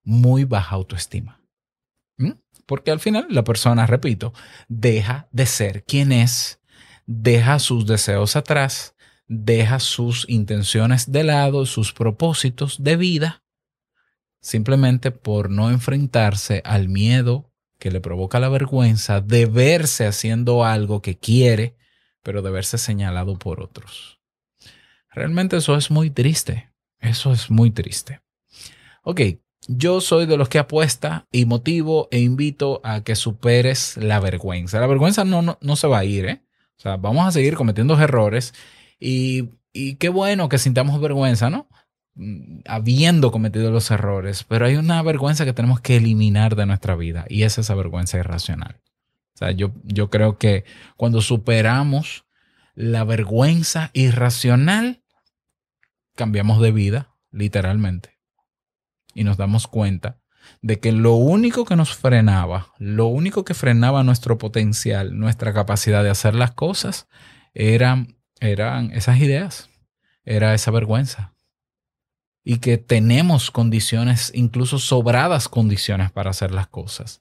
muy 0.03 0.43
baja 0.43 0.75
autoestima. 0.75 1.41
¿Mm? 2.17 2.33
Porque 2.67 2.91
al 2.91 2.99
final 2.99 3.25
la 3.31 3.43
persona, 3.43 3.87
repito, 3.87 4.33
deja 4.67 5.27
de 5.31 5.47
ser 5.47 5.83
quien 5.83 6.11
es, 6.11 6.61
deja 7.07 7.57
sus 7.57 7.87
deseos 7.87 8.35
atrás, 8.35 8.93
deja 9.27 9.79
sus 9.79 10.29
intenciones 10.29 11.11
de 11.11 11.23
lado, 11.23 11.65
sus 11.65 11.91
propósitos 11.91 12.83
de 12.83 12.97
vida, 12.97 13.43
simplemente 14.41 15.09
por 15.09 15.49
no 15.49 15.71
enfrentarse 15.71 16.61
al 16.65 16.87
miedo 16.87 17.51
que 17.79 17.91
le 17.91 18.01
provoca 18.01 18.39
la 18.39 18.49
vergüenza 18.49 19.21
de 19.21 19.45
verse 19.45 20.05
haciendo 20.05 20.63
algo 20.63 21.01
que 21.01 21.17
quiere, 21.17 21.75
pero 22.23 22.41
de 22.41 22.51
verse 22.51 22.77
señalado 22.77 23.37
por 23.37 23.61
otros. 23.61 24.19
Realmente 25.11 25.57
eso 25.57 25.75
es 25.75 25.91
muy 25.91 26.09
triste. 26.09 26.71
Eso 26.99 27.31
es 27.31 27.51
muy 27.51 27.71
triste. 27.71 28.21
Ok, 29.03 29.21
yo 29.67 30.01
soy 30.01 30.25
de 30.25 30.37
los 30.37 30.49
que 30.49 30.59
apuesta 30.59 31.27
y 31.31 31.45
motivo 31.45 32.07
e 32.11 32.19
invito 32.19 32.81
a 32.83 33.03
que 33.03 33.15
superes 33.15 33.97
la 33.97 34.19
vergüenza. 34.19 34.79
La 34.79 34.87
vergüenza 34.87 35.23
no, 35.23 35.57
no, 35.59 35.75
se 35.75 35.87
va 35.87 35.99
a 35.99 36.05
ir, 36.05 36.25
¿eh? 36.25 36.41
O 36.77 36.81
sea, 36.81 36.97
vamos 36.97 37.25
a 37.27 37.31
seguir 37.31 37.55
cometiendo 37.55 37.99
errores 37.99 38.53
y, 38.99 39.49
y 39.71 39.95
qué 39.95 40.09
bueno 40.09 40.49
que 40.49 40.57
sintamos 40.57 40.99
vergüenza, 40.99 41.49
¿no? 41.49 41.67
Mm, 42.15 42.59
habiendo 42.65 43.31
cometido 43.31 43.71
los 43.71 43.91
errores, 43.91 44.43
pero 44.43 44.65
hay 44.65 44.75
una 44.75 45.01
vergüenza 45.01 45.45
que 45.45 45.53
tenemos 45.53 45.81
que 45.81 45.97
eliminar 45.97 46.55
de 46.55 46.65
nuestra 46.65 46.95
vida 46.95 47.25
y 47.29 47.43
es 47.43 47.57
esa 47.57 47.75
vergüenza 47.75 48.17
irracional. 48.17 48.81
O 49.35 49.37
sea, 49.37 49.51
yo, 49.51 49.73
yo 49.83 50.09
creo 50.09 50.37
que 50.37 50.63
cuando 50.95 51.21
superamos 51.21 52.25
la 52.73 53.03
vergüenza 53.03 53.89
irracional, 53.93 55.03
cambiamos 56.15 56.61
de 56.61 56.71
vida, 56.71 57.15
literalmente. 57.31 58.17
Y 59.13 59.23
nos 59.23 59.37
damos 59.37 59.67
cuenta 59.67 60.19
de 60.61 60.79
que 60.79 60.91
lo 60.91 61.15
único 61.15 61.65
que 61.65 61.75
nos 61.75 61.95
frenaba, 61.95 62.73
lo 62.77 63.07
único 63.07 63.45
que 63.45 63.53
frenaba 63.53 64.03
nuestro 64.03 64.37
potencial, 64.37 65.17
nuestra 65.17 65.53
capacidad 65.53 66.03
de 66.03 66.09
hacer 66.09 66.35
las 66.35 66.51
cosas, 66.51 67.07
eran, 67.53 68.17
eran 68.39 68.91
esas 68.91 69.19
ideas, 69.19 69.69
era 70.23 70.53
esa 70.53 70.71
vergüenza. 70.71 71.34
Y 72.45 72.59
que 72.59 72.77
tenemos 72.77 73.51
condiciones, 73.51 74.31
incluso 74.33 74.79
sobradas 74.79 75.49
condiciones 75.49 76.11
para 76.11 76.29
hacer 76.29 76.51
las 76.51 76.67
cosas. 76.67 77.19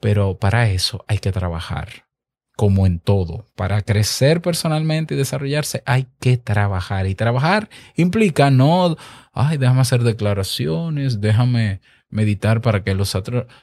Pero 0.00 0.38
para 0.38 0.68
eso 0.68 1.04
hay 1.08 1.18
que 1.18 1.32
trabajar, 1.32 2.06
como 2.56 2.84
en 2.84 2.98
todo. 2.98 3.46
Para 3.54 3.80
crecer 3.80 4.42
personalmente 4.42 5.14
y 5.14 5.16
desarrollarse 5.16 5.82
hay 5.86 6.08
que 6.20 6.36
trabajar. 6.36 7.06
Y 7.06 7.14
trabajar 7.14 7.70
implica 7.94 8.50
no, 8.50 8.96
ay, 9.32 9.56
déjame 9.56 9.80
hacer 9.80 10.02
declaraciones, 10.02 11.20
déjame 11.20 11.80
meditar 12.10 12.60
para 12.60 12.84
que 12.84 12.94
los, 12.94 13.16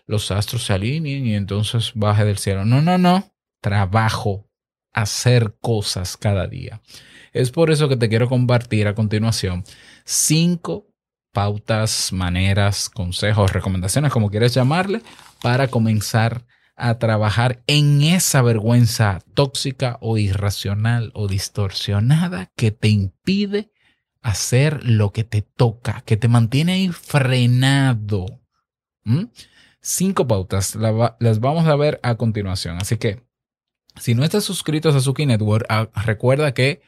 los 0.07 0.31
astros 0.31 0.65
se 0.65 0.73
alineen 0.73 1.25
y 1.25 1.35
entonces 1.35 1.91
baje 1.95 2.25
del 2.25 2.37
cielo. 2.37 2.65
No, 2.65 2.81
no, 2.81 2.97
no. 2.97 3.31
Trabajo, 3.61 4.49
hacer 4.93 5.55
cosas 5.61 6.17
cada 6.17 6.47
día. 6.47 6.81
Es 7.31 7.51
por 7.51 7.71
eso 7.71 7.87
que 7.87 7.95
te 7.95 8.09
quiero 8.09 8.27
compartir 8.27 8.87
a 8.87 8.95
continuación 8.95 9.63
cinco 10.05 10.87
pautas, 11.31 12.11
maneras, 12.11 12.89
consejos, 12.89 13.53
recomendaciones, 13.53 14.11
como 14.11 14.29
quieras 14.29 14.53
llamarle, 14.53 15.01
para 15.41 15.69
comenzar 15.69 16.45
a 16.75 16.97
trabajar 16.97 17.61
en 17.67 18.01
esa 18.01 18.41
vergüenza 18.41 19.19
tóxica 19.33 19.97
o 20.01 20.17
irracional 20.17 21.11
o 21.13 21.27
distorsionada 21.27 22.51
que 22.55 22.71
te 22.71 22.89
impide 22.89 23.71
hacer 24.21 24.83
lo 24.83 25.11
que 25.11 25.23
te 25.23 25.41
toca, 25.41 26.03
que 26.05 26.17
te 26.17 26.27
mantiene 26.27 26.73
ahí 26.73 26.89
frenado. 26.89 28.25
¿Mm? 29.03 29.25
Cinco 29.81 30.27
pautas, 30.27 30.75
las 30.75 31.39
vamos 31.39 31.65
a 31.67 31.75
ver 31.75 31.99
a 32.03 32.15
continuación. 32.15 32.77
Así 32.77 32.97
que, 32.97 33.23
si 33.99 34.15
no 34.15 34.23
estás 34.23 34.43
suscrito 34.43 34.89
a 34.89 34.93
Suzuki 34.93 35.25
Network, 35.25 35.65
ah, 35.69 35.89
recuerda 36.05 36.53
que 36.53 36.81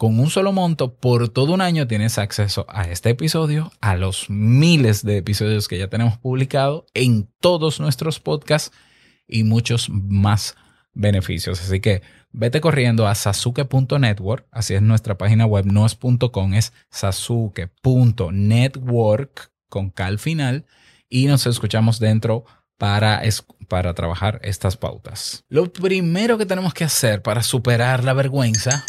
con 0.00 0.18
un 0.18 0.30
solo 0.30 0.54
monto, 0.54 0.94
por 0.94 1.28
todo 1.28 1.52
un 1.52 1.60
año 1.60 1.86
tienes 1.86 2.16
acceso 2.16 2.64
a 2.70 2.84
este 2.84 3.10
episodio, 3.10 3.70
a 3.82 3.96
los 3.96 4.30
miles 4.30 5.04
de 5.04 5.18
episodios 5.18 5.68
que 5.68 5.76
ya 5.76 5.88
tenemos 5.88 6.16
publicado 6.16 6.86
en 6.94 7.28
todos 7.38 7.80
nuestros 7.80 8.18
podcasts 8.18 8.74
y 9.28 9.44
muchos 9.44 9.90
más 9.90 10.56
beneficios. 10.94 11.60
Así 11.60 11.80
que 11.80 12.00
vete 12.32 12.62
corriendo 12.62 13.06
a 13.06 13.14
sasuke.network, 13.14 14.46
así 14.50 14.72
es 14.72 14.80
nuestra 14.80 15.18
página 15.18 15.44
web, 15.44 15.66
no 15.66 15.84
es 15.84 15.98
.com, 16.32 16.54
es 16.54 16.72
sasuke.network 16.88 19.52
con 19.68 19.90
cal 19.90 20.18
final 20.18 20.64
y 21.10 21.26
nos 21.26 21.46
escuchamos 21.46 22.00
dentro 22.00 22.46
para, 22.78 23.20
para 23.68 23.92
trabajar 23.92 24.40
estas 24.44 24.78
pautas. 24.78 25.44
Lo 25.50 25.70
primero 25.70 26.38
que 26.38 26.46
tenemos 26.46 26.72
que 26.72 26.84
hacer 26.84 27.20
para 27.20 27.42
superar 27.42 28.02
la 28.02 28.14
vergüenza 28.14 28.82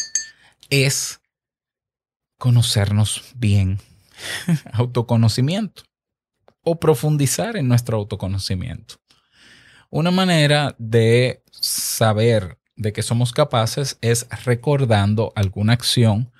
es 0.71 1.21
conocernos 2.39 3.23
bien, 3.35 3.79
autoconocimiento 4.73 5.83
o 6.63 6.79
profundizar 6.79 7.57
en 7.57 7.67
nuestro 7.67 7.97
autoconocimiento. 7.97 8.95
Una 9.91 10.09
manera 10.09 10.75
de 10.79 11.43
saber 11.51 12.57
de 12.75 12.93
que 12.93 13.03
somos 13.03 13.34
capaces 13.34 13.97
es 14.01 14.27
recordando 14.45 15.34
alguna 15.36 15.73
acción 15.73 16.31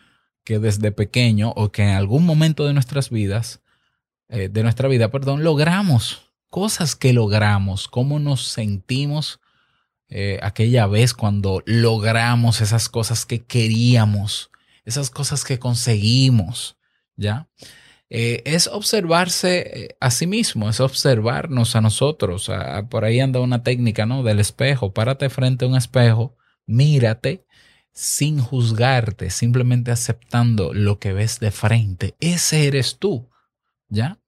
que 0.44 0.58
desde 0.58 0.92
pequeño 0.92 1.52
o 1.56 1.72
que 1.72 1.84
en 1.84 1.90
algún 1.90 2.26
momento 2.26 2.66
de 2.66 2.74
nuestras 2.74 3.10
vidas, 3.10 3.62
eh, 4.30 4.48
de 4.50 4.64
nuestra 4.64 4.88
vida, 4.88 5.12
perdón, 5.12 5.44
logramos, 5.44 6.32
cosas 6.50 6.96
que 6.96 7.14
logramos, 7.14 7.90
cómo 7.90 8.20
nos 8.20 8.48
sentimos 8.48 9.41
eh, 10.14 10.40
aquella 10.42 10.88
vez 10.88 11.14
cuando 11.14 11.64
logramos 11.66 12.60
esas 12.60 12.90
cosas 12.90 13.26
que 13.26 13.46
queríamos, 13.46 14.52
esas 14.84 15.10
cosas 15.10 15.46
que 15.46 15.58
conseguimos, 15.58 16.78
¿ya? 17.16 17.48
Eh, 18.10 18.42
es 18.44 18.68
observarse 18.68 19.86
eh, 19.86 19.96
a 20.02 20.12
sí 20.12 20.28
mismo, 20.28 20.70
es 20.70 20.82
observarnos 20.82 21.78
a 21.78 21.82
nosotros. 21.82 22.52
por 22.90 23.06
ahí 23.06 23.22
anda 23.22 23.40
una 23.40 23.64
técnica, 23.64 24.06
¿no? 24.06 24.22
Del 24.22 24.42
espejo. 24.42 24.94
Párate 24.94 25.30
frente 25.30 25.64
a 25.64 25.70
un 25.70 25.78
espejo, 25.78 26.36
mírate 26.66 27.46
sin 27.94 28.40
juzgarte, 28.40 29.30
simplemente 29.30 29.92
aceptando 29.92 30.74
lo 30.74 31.00
que 31.00 31.14
ves 31.14 31.40
de 31.40 31.52
frente. 31.52 32.16
Ese 32.20 32.68
eres 32.68 32.98
tú, 33.00 33.30
¿ya? 33.88 34.20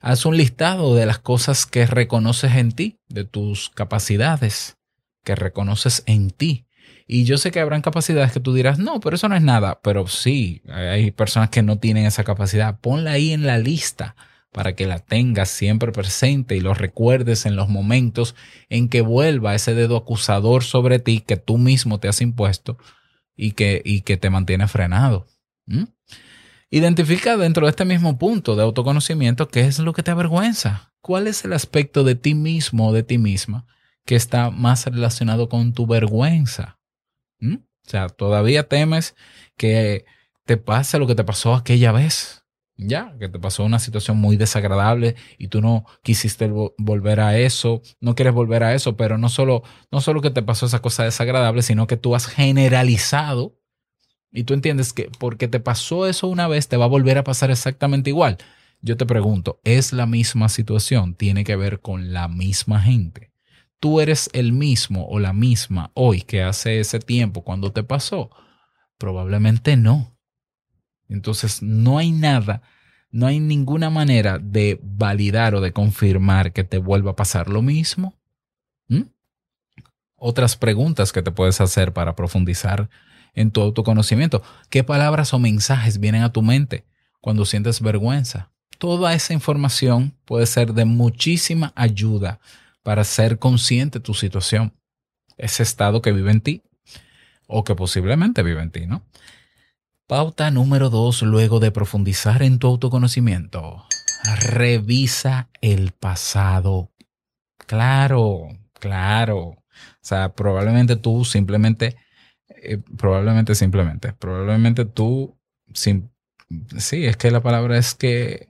Haz 0.00 0.26
un 0.26 0.36
listado 0.36 0.96
de 0.96 1.06
las 1.06 1.20
cosas 1.20 1.66
que 1.66 1.86
reconoces 1.86 2.56
en 2.56 2.72
ti, 2.72 2.98
de 3.08 3.24
tus 3.24 3.70
capacidades, 3.70 4.79
que 5.24 5.34
reconoces 5.34 6.02
en 6.06 6.30
ti. 6.30 6.66
Y 7.06 7.24
yo 7.24 7.38
sé 7.38 7.50
que 7.50 7.60
habrán 7.60 7.82
capacidades 7.82 8.30
que 8.30 8.40
tú 8.40 8.54
dirás, 8.54 8.78
no, 8.78 9.00
pero 9.00 9.16
eso 9.16 9.28
no 9.28 9.34
es 9.34 9.42
nada. 9.42 9.80
Pero 9.82 10.06
sí, 10.06 10.62
hay 10.68 11.10
personas 11.10 11.50
que 11.50 11.62
no 11.62 11.78
tienen 11.78 12.06
esa 12.06 12.22
capacidad. 12.22 12.78
Ponla 12.78 13.12
ahí 13.12 13.32
en 13.32 13.46
la 13.46 13.58
lista 13.58 14.14
para 14.52 14.74
que 14.74 14.86
la 14.86 14.98
tengas 15.00 15.48
siempre 15.48 15.92
presente 15.92 16.56
y 16.56 16.60
lo 16.60 16.74
recuerdes 16.74 17.46
en 17.46 17.56
los 17.56 17.68
momentos 17.68 18.34
en 18.68 18.88
que 18.88 19.00
vuelva 19.00 19.54
ese 19.54 19.74
dedo 19.74 19.96
acusador 19.96 20.62
sobre 20.62 20.98
ti 20.98 21.20
que 21.20 21.36
tú 21.36 21.58
mismo 21.58 21.98
te 21.98 22.08
has 22.08 22.20
impuesto 22.20 22.78
y 23.36 23.52
que, 23.52 23.82
y 23.84 24.02
que 24.02 24.16
te 24.16 24.30
mantiene 24.30 24.68
frenado. 24.68 25.26
Identifica 26.70 27.36
dentro 27.36 27.66
de 27.66 27.70
este 27.70 27.84
mismo 27.84 28.18
punto 28.18 28.54
de 28.54 28.62
autoconocimiento 28.62 29.48
qué 29.48 29.62
es 29.62 29.78
lo 29.78 29.92
que 29.92 30.02
te 30.02 30.10
avergüenza. 30.12 30.92
¿Cuál 31.00 31.26
es 31.26 31.44
el 31.44 31.52
aspecto 31.52 32.04
de 32.04 32.14
ti 32.14 32.34
mismo 32.34 32.88
o 32.88 32.92
de 32.92 33.02
ti 33.02 33.18
misma 33.18 33.66
que 34.04 34.16
está 34.16 34.50
más 34.50 34.86
relacionado 34.86 35.48
con 35.48 35.72
tu 35.72 35.86
vergüenza. 35.86 36.78
¿Mm? 37.38 37.56
O 37.56 37.90
sea, 37.90 38.08
todavía 38.08 38.68
temes 38.68 39.14
que 39.56 40.04
te 40.44 40.56
pase 40.56 40.98
lo 40.98 41.06
que 41.06 41.14
te 41.14 41.24
pasó 41.24 41.54
aquella 41.54 41.92
vez. 41.92 42.44
Ya, 42.76 43.14
que 43.18 43.28
te 43.28 43.38
pasó 43.38 43.64
una 43.64 43.78
situación 43.78 44.16
muy 44.16 44.38
desagradable 44.38 45.14
y 45.36 45.48
tú 45.48 45.60
no 45.60 45.84
quisiste 46.02 46.50
volver 46.78 47.20
a 47.20 47.38
eso, 47.38 47.82
no 48.00 48.14
quieres 48.14 48.32
volver 48.32 48.64
a 48.64 48.74
eso, 48.74 48.96
pero 48.96 49.18
no 49.18 49.28
solo, 49.28 49.62
no 49.92 50.00
solo 50.00 50.22
que 50.22 50.30
te 50.30 50.42
pasó 50.42 50.64
esa 50.64 50.80
cosa 50.80 51.04
desagradable, 51.04 51.60
sino 51.60 51.86
que 51.86 51.98
tú 51.98 52.14
has 52.14 52.26
generalizado 52.26 53.60
y 54.32 54.44
tú 54.44 54.54
entiendes 54.54 54.94
que 54.94 55.10
porque 55.18 55.46
te 55.46 55.60
pasó 55.60 56.06
eso 56.06 56.28
una 56.28 56.48
vez, 56.48 56.68
te 56.68 56.78
va 56.78 56.86
a 56.86 56.88
volver 56.88 57.18
a 57.18 57.24
pasar 57.24 57.50
exactamente 57.50 58.10
igual. 58.10 58.38
Yo 58.80 58.96
te 58.96 59.04
pregunto, 59.04 59.60
¿es 59.64 59.92
la 59.92 60.06
misma 60.06 60.48
situación? 60.48 61.14
¿Tiene 61.14 61.44
que 61.44 61.56
ver 61.56 61.80
con 61.80 62.14
la 62.14 62.28
misma 62.28 62.80
gente? 62.80 63.29
Tú 63.80 64.00
eres 64.00 64.30
el 64.34 64.52
mismo 64.52 65.06
o 65.08 65.18
la 65.18 65.32
misma 65.32 65.90
hoy 65.94 66.20
que 66.22 66.42
hace 66.42 66.78
ese 66.78 67.00
tiempo 67.00 67.42
cuando 67.42 67.72
te 67.72 67.82
pasó? 67.82 68.30
Probablemente 68.98 69.76
no. 69.76 70.16
Entonces 71.08 71.62
no 71.62 71.98
hay 71.98 72.12
nada, 72.12 72.62
no 73.10 73.26
hay 73.26 73.40
ninguna 73.40 73.90
manera 73.90 74.38
de 74.38 74.78
validar 74.82 75.54
o 75.54 75.60
de 75.60 75.72
confirmar 75.72 76.52
que 76.52 76.62
te 76.62 76.78
vuelva 76.78 77.12
a 77.12 77.16
pasar 77.16 77.48
lo 77.48 77.62
mismo. 77.62 78.14
¿Mm? 78.88 79.04
Otras 80.14 80.56
preguntas 80.56 81.12
que 81.12 81.22
te 81.22 81.32
puedes 81.32 81.60
hacer 81.60 81.92
para 81.92 82.14
profundizar 82.14 82.90
en 83.34 83.50
tu 83.50 83.62
autoconocimiento. 83.62 84.42
¿Qué 84.68 84.84
palabras 84.84 85.32
o 85.32 85.38
mensajes 85.38 85.98
vienen 85.98 86.22
a 86.22 86.32
tu 86.32 86.42
mente 86.42 86.84
cuando 87.20 87.46
sientes 87.46 87.80
vergüenza? 87.80 88.50
Toda 88.78 89.14
esa 89.14 89.32
información 89.32 90.14
puede 90.24 90.46
ser 90.46 90.74
de 90.74 90.84
muchísima 90.84 91.72
ayuda 91.74 92.40
para 92.90 93.04
ser 93.04 93.38
consciente 93.38 94.00
de 94.00 94.02
tu 94.02 94.14
situación, 94.14 94.74
ese 95.38 95.62
estado 95.62 96.02
que 96.02 96.10
vive 96.10 96.32
en 96.32 96.40
ti 96.40 96.64
o 97.46 97.62
que 97.62 97.76
posiblemente 97.76 98.42
vive 98.42 98.62
en 98.62 98.72
ti, 98.72 98.88
¿no? 98.88 99.06
Pauta 100.08 100.50
número 100.50 100.90
dos, 100.90 101.22
luego 101.22 101.60
de 101.60 101.70
profundizar 101.70 102.42
en 102.42 102.58
tu 102.58 102.66
autoconocimiento, 102.66 103.84
revisa 104.40 105.50
el 105.60 105.92
pasado. 105.92 106.90
Claro, 107.58 108.48
claro. 108.72 109.38
O 109.38 109.56
sea, 110.00 110.34
probablemente 110.34 110.96
tú 110.96 111.24
simplemente, 111.24 111.96
eh, 112.48 112.78
probablemente 112.98 113.54
simplemente, 113.54 114.14
probablemente 114.14 114.84
tú, 114.84 115.38
sí, 115.74 116.02
es 117.06 117.16
que 117.16 117.30
la 117.30 117.40
palabra 117.40 117.78
es 117.78 117.94
que 117.94 118.49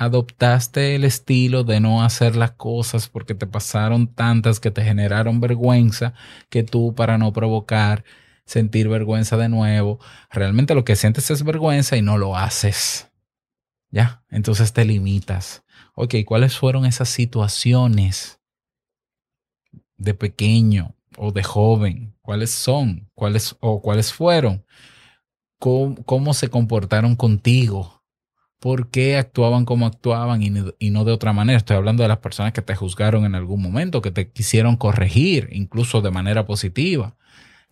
adoptaste 0.00 0.94
el 0.94 1.04
estilo 1.04 1.62
de 1.62 1.78
no 1.78 2.02
hacer 2.02 2.34
las 2.34 2.52
cosas 2.52 3.10
porque 3.10 3.34
te 3.34 3.46
pasaron 3.46 4.06
tantas 4.06 4.58
que 4.58 4.70
te 4.70 4.82
generaron 4.82 5.42
vergüenza 5.42 6.14
que 6.48 6.62
tú 6.62 6.94
para 6.94 7.18
no 7.18 7.34
provocar 7.34 8.02
sentir 8.46 8.88
vergüenza 8.88 9.36
de 9.36 9.50
nuevo, 9.50 10.00
realmente 10.30 10.74
lo 10.74 10.86
que 10.86 10.96
sientes 10.96 11.30
es 11.30 11.44
vergüenza 11.44 11.98
y 11.98 12.02
no 12.02 12.16
lo 12.16 12.34
haces. 12.34 13.10
Ya, 13.90 14.24
entonces 14.30 14.72
te 14.72 14.86
limitas. 14.86 15.64
Ok, 15.94 16.14
¿cuáles 16.24 16.56
fueron 16.56 16.86
esas 16.86 17.10
situaciones 17.10 18.40
de 19.98 20.14
pequeño 20.14 20.96
o 21.18 21.30
de 21.30 21.42
joven? 21.42 22.16
¿Cuáles 22.22 22.50
son? 22.50 23.10
¿Cuáles 23.14 23.54
o 23.60 23.82
cuáles 23.82 24.14
fueron? 24.14 24.64
¿Cómo, 25.58 26.32
se 26.32 26.48
comportaron 26.48 27.16
contigo? 27.16 27.99
¿Por 28.60 28.90
qué 28.90 29.16
actuaban 29.16 29.64
como 29.64 29.86
actuaban 29.86 30.42
y, 30.42 30.52
y 30.78 30.90
no 30.90 31.04
de 31.04 31.12
otra 31.12 31.32
manera? 31.32 31.56
Estoy 31.56 31.76
hablando 31.76 32.04
de 32.04 32.08
las 32.08 32.18
personas 32.18 32.52
que 32.52 32.62
te 32.62 32.76
juzgaron 32.76 33.24
en 33.24 33.34
algún 33.34 33.60
momento, 33.60 34.02
que 34.02 34.12
te 34.12 34.30
quisieron 34.30 34.76
corregir, 34.76 35.48
incluso 35.50 36.02
de 36.02 36.10
manera 36.10 36.46
positiva 36.46 37.16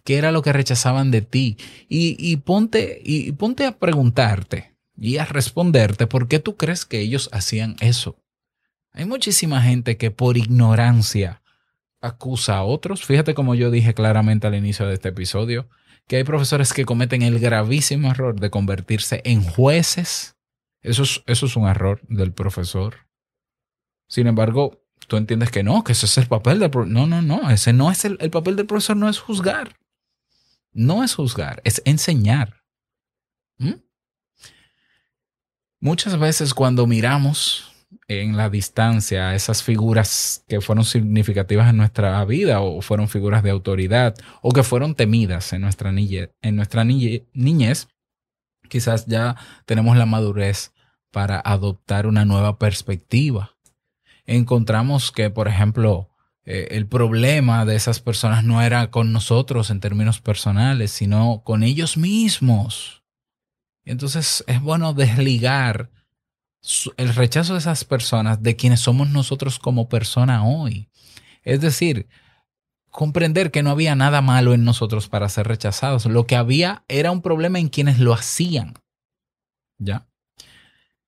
qué 0.09 0.17
era 0.17 0.33
lo 0.33 0.41
que 0.41 0.55
rechazaban 0.55 1.11
de 1.11 1.21
ti. 1.21 1.59
Y, 1.91 2.35
ponte, 2.39 2.99
y 3.05 3.33
ponte 3.33 3.67
a 3.67 3.79
preguntarte 3.79 4.75
y 4.97 5.19
a 5.19 5.27
responderte 5.27 6.07
por 6.07 6.29
qué 6.29 6.39
tú 6.39 6.57
crees 6.57 6.87
que 6.87 7.01
ellos 7.01 7.29
hacían 7.31 7.77
eso. 7.81 8.17
Hay 8.93 9.05
muchísima 9.05 9.61
gente 9.61 9.99
que 9.99 10.11
por 10.11 10.39
ignorancia 10.39 11.43
acusa 12.01 12.57
a 12.57 12.63
otros. 12.63 13.05
Fíjate 13.05 13.35
como 13.35 13.55
yo 13.55 13.71
dije 13.71 13.93
claramente 13.93 14.47
al 14.47 14.55
inicio 14.55 14.87
de 14.87 14.95
este 14.95 15.11
episodio, 15.11 15.69
que 16.07 16.17
hay 16.17 16.25
profesores 16.25 16.73
que 16.73 16.87
cometen 16.87 17.21
el 17.21 17.39
gravísimo 17.39 18.11
error 18.11 18.41
de 18.41 18.49
convertirse 18.49 19.21
en 19.25 19.45
jueces. 19.45 20.38
Eso 20.83 21.03
es, 21.03 21.23
eso 21.27 21.47
es 21.47 21.57
un 21.57 21.67
error 21.67 22.01
del 22.09 22.33
profesor. 22.33 23.09
Sin 24.09 24.27
embargo, 24.27 24.85
tú 25.07 25.17
entiendes 25.17 25.51
que 25.51 25.63
no, 25.63 25.85
que 25.85 25.93
ese 25.93 26.07
es 26.07 26.19
el 26.19 26.27
papel 26.27 26.61
del 26.61 26.71
profesor. 26.71 26.93
No, 26.93 27.07
no, 27.07 27.23
no, 27.23 27.51
ese 27.51 27.73
no 27.73 27.91
es 27.91 28.05
el, 28.05 28.17
el 28.21 28.31
papel 28.31 28.57
del 28.57 28.67
profesor, 28.67 28.97
no 28.97 29.09
es 29.09 29.19
juzgar 29.19 29.79
no 30.79 31.03
es 31.03 31.15
juzgar, 31.15 31.61
es 31.65 31.83
enseñar. 31.85 32.63
¿Mm? 33.59 33.75
Muchas 35.81 36.19
veces 36.19 36.55
cuando 36.55 36.87
miramos 36.87 37.73
en 38.07 38.37
la 38.37 38.51
distancia 38.51 39.35
esas 39.35 39.63
figuras 39.63 40.45
que 40.47 40.61
fueron 40.61 40.85
significativas 40.85 41.71
en 41.71 41.79
nuestra 41.79 42.25
vida 42.25 42.61
o 42.61 42.81
fueron 42.81 43.09
figuras 43.09 43.43
de 43.43 43.51
autoridad 43.51 44.15
o 44.43 44.53
que 44.53 44.63
fueron 44.63 44.95
temidas 44.95 45.53
en 45.53 45.63
nuestra, 45.63 45.91
en 45.91 46.57
nuestra 46.57 46.85
niñez, 46.85 47.89
quizás 48.69 49.07
ya 49.07 49.37
tenemos 49.67 49.97
la 49.97 50.07
madurez 50.07 50.73
para 51.11 51.41
adoptar 51.41 52.07
una 52.07 52.25
nueva 52.25 52.59
perspectiva. 52.59 53.57
Encontramos 54.27 55.11
que, 55.11 55.31
por 55.31 55.49
ejemplo, 55.49 56.11
eh, 56.45 56.69
el 56.77 56.87
problema 56.87 57.65
de 57.65 57.77
esas 57.77 58.01
personas 58.01 58.45
no 58.45 58.63
era 58.63 58.91
con 58.91 59.13
nosotros 59.13 59.71
en 59.71 59.81
términos 59.81 60.21
personales, 60.21 60.93
sino 60.93 61.43
con 61.45 61.63
ellos 61.63 61.97
mismos. 61.97 63.03
entonces 63.85 64.45
es 64.47 64.61
bueno 64.61 64.93
desligar 64.93 65.91
el 66.97 67.15
rechazo 67.15 67.55
de 67.55 67.61
esas 67.61 67.85
personas 67.85 68.43
de 68.43 68.57
quienes 68.57 68.81
somos 68.81 69.09
nosotros 69.11 69.59
como 69.59 69.89
persona 69.89 70.45
hoy. 70.45 70.89
Es 71.43 71.61
decir, 71.61 72.09
comprender 72.99 73.53
que 73.53 73.63
no 73.63 73.71
había 73.71 73.95
nada 73.95 74.23
malo 74.23 74.55
en 74.55 74.65
nosotros 74.65 75.09
para 75.09 75.29
ser 75.29 75.47
rechazados. 75.47 76.07
Lo 76.07 76.27
que 76.27 76.35
había 76.35 76.83
era 76.89 77.13
un 77.13 77.23
problema 77.23 77.61
en 77.61 77.69
quienes 77.69 78.01
lo 78.01 78.13
hacían. 78.13 78.75
¿Ya? 79.79 80.09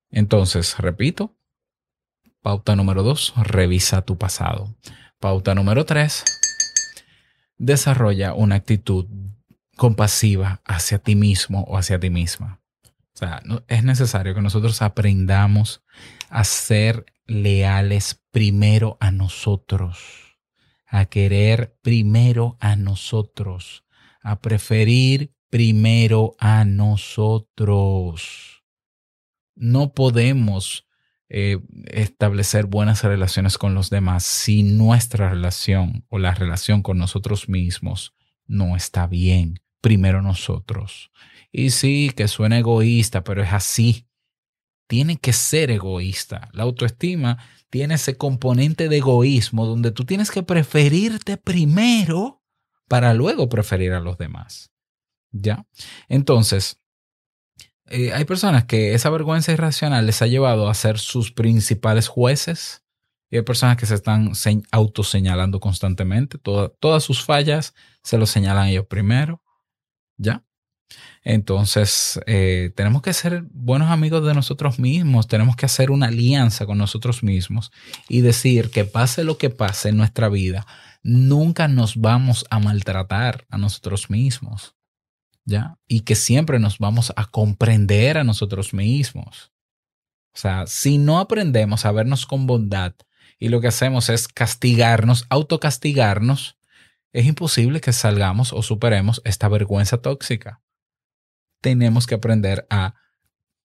Entonces, 0.09 0.79
repito, 0.79 1.37
pauta 2.43 2.77
número 2.77 3.03
dos, 3.03 3.35
revisa 3.37 4.03
tu 4.03 4.17
pasado. 4.17 4.73
Pauta 5.19 5.57
número 5.57 5.85
tres. 5.85 6.23
Desarrolla 7.59 8.35
una 8.35 8.55
actitud 8.55 9.07
compasiva 9.77 10.63
hacia 10.65 11.01
ti 11.01 11.17
mismo 11.17 11.65
o 11.65 11.77
hacia 11.77 11.99
ti 11.99 12.09
misma. 12.09 12.61
O 12.85 13.19
sea, 13.19 13.43
es 13.67 13.83
necesario 13.83 14.33
que 14.33 14.43
nosotros 14.43 14.81
aprendamos 14.81 15.83
a 16.29 16.45
ser 16.45 17.05
leales 17.27 18.23
primero 18.31 18.97
a 19.01 19.11
nosotros, 19.11 20.30
a 20.91 21.07
querer 21.07 21.79
primero 21.83 22.57
a 22.61 22.75
nosotros, 22.77 23.85
a 24.23 24.41
preferir 24.41 25.33
primero 25.49 26.35
a 26.39 26.65
nosotros. 26.65 28.25
No 29.55 29.95
podemos 29.95 30.89
eh, 31.29 31.59
establecer 31.87 32.67
buenas 32.67 33.05
relaciones 33.05 33.57
con 33.57 33.73
los 33.75 33.89
demás 33.89 34.25
si 34.25 34.65
nuestra 34.65 35.31
relación 35.31 36.05
o 36.09 36.19
la 36.19 36.35
relación 36.35 36.83
con 36.83 36.99
nosotros 36.99 37.49
mismos 37.49 38.15
no 38.47 38.75
está 38.75 39.07
bien. 39.07 39.61
Primero 39.81 40.23
nosotros. 40.23 41.13
Y 41.53 41.71
sí, 41.71 42.13
que 42.15 42.27
suena 42.29 42.59
egoísta, 42.59 43.23
pero 43.23 43.43
es 43.43 43.53
así. 43.53 44.09
Tiene 44.91 45.19
que 45.19 45.33
ser 45.33 45.71
egoísta. 45.71 46.49
La 46.53 46.65
autoestima 46.65 47.39
tiene 47.71 47.95
ese 47.95 48.17
componente 48.17 48.89
de 48.89 48.97
egoísmo 48.97 49.65
donde 49.65 49.93
tú 49.93 50.05
tienes 50.05 50.33
que 50.33 50.43
preferirte 50.43 51.37
primero 51.37 52.43
para 52.89 53.15
luego 53.15 53.49
preferir 53.49 53.93
a 53.93 54.01
los 54.01 54.19
demás. 54.19 54.73
¿Ya? 55.31 55.65
Entonces, 56.09 56.81
eh, 57.87 58.13
hay 58.13 58.25
personas 58.25 58.65
que 58.65 58.95
esa 58.95 59.11
vergüenza 59.11 59.53
irracional 59.53 60.07
les 60.07 60.23
ha 60.23 60.27
llevado 60.27 60.69
a 60.69 60.75
ser 60.75 60.99
sus 60.99 61.31
principales 61.31 62.09
jueces. 62.09 62.83
Y 63.31 63.37
hay 63.37 63.43
personas 63.43 63.77
que 63.77 63.87
se 63.87 63.95
están 63.95 64.33
autoseñalando 64.73 65.61
constantemente. 65.61 66.37
todas 66.37 67.05
sus 67.05 67.25
fallas 67.25 67.75
se 68.03 68.19
lo 68.19 68.27
señalan 68.27 68.67
ellos 68.67 68.87
primero. 68.87 69.41
¿Ya? 70.17 70.45
Entonces, 71.23 72.21
eh, 72.27 72.73
tenemos 72.75 73.03
que 73.03 73.13
ser 73.13 73.45
buenos 73.53 73.91
amigos 73.91 74.27
de 74.27 74.35
nosotros 74.35 74.79
mismos. 74.79 75.29
Tenemos 75.29 75.57
que 75.57 75.67
hacer 75.67 75.91
una 75.91 76.07
alianza 76.07 76.67
con 76.67 76.79
nosotros 76.79 77.23
mismos 77.23 77.71
y 78.09 78.23
decir 78.23 78.71
que 78.71 78.85
pase 78.85 79.25
lo 79.25 79.39
que 79.39 79.51
pase 79.51 79.91
en 79.91 79.97
nuestra 79.97 80.29
vida, 80.29 80.67
nunca 81.03 81.69
nos 81.69 81.97
vamos 81.97 82.47
a 82.51 82.59
maltratar 82.59 83.47
a 83.51 83.59
nosotros 83.59 84.11
mismos. 84.11 84.75
Y 85.89 86.01
que 86.01 86.15
siempre 86.15 86.59
nos 86.59 86.79
vamos 86.79 87.13
a 87.17 87.25
comprender 87.25 88.19
a 88.19 88.25
nosotros 88.25 88.73
mismos. 88.73 89.53
O 90.33 90.39
sea, 90.39 90.67
si 90.67 90.99
no 90.99 91.19
aprendemos 91.19 91.85
a 91.85 91.93
vernos 91.93 92.27
con 92.27 92.47
bondad 92.47 92.95
y 93.39 93.49
lo 93.49 93.61
que 93.61 93.69
hacemos 93.69 94.09
es 94.11 94.29
castigarnos, 94.29 95.27
autocastigarnos, 95.29 96.57
es 97.13 97.27
imposible 97.27 97.81
que 97.81 97.93
salgamos 97.93 98.53
o 98.53 98.63
superemos 98.63 99.21
esta 99.25 99.49
vergüenza 99.49 99.99
tóxica. 99.99 100.61
Tenemos 101.61 102.07
que 102.07 102.15
aprender 102.15 102.67
a 102.71 102.95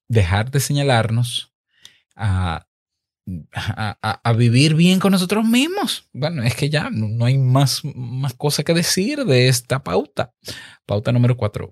dejar 0.08 0.52
de 0.52 0.60
señalarnos, 0.60 1.54
a, 2.16 2.68
a, 3.64 4.34
vivir 4.34 4.76
bien 4.76 5.00
con 5.00 5.12
nosotros 5.12 5.46
mismos. 5.46 6.08
Bueno, 6.14 6.44
es 6.44 6.56
que 6.56 6.70
ya 6.70 6.90
no, 6.92 7.26
hay 7.26 7.38
más, 7.38 7.82
más 7.84 8.34
cosa 8.34 8.64
que 8.64 8.74
decir 8.74 9.26
de 9.26 9.48
esta 9.48 9.84
pauta. 9.84 10.34
Pauta 10.86 11.12
número 11.12 11.36
cuatro. 11.36 11.72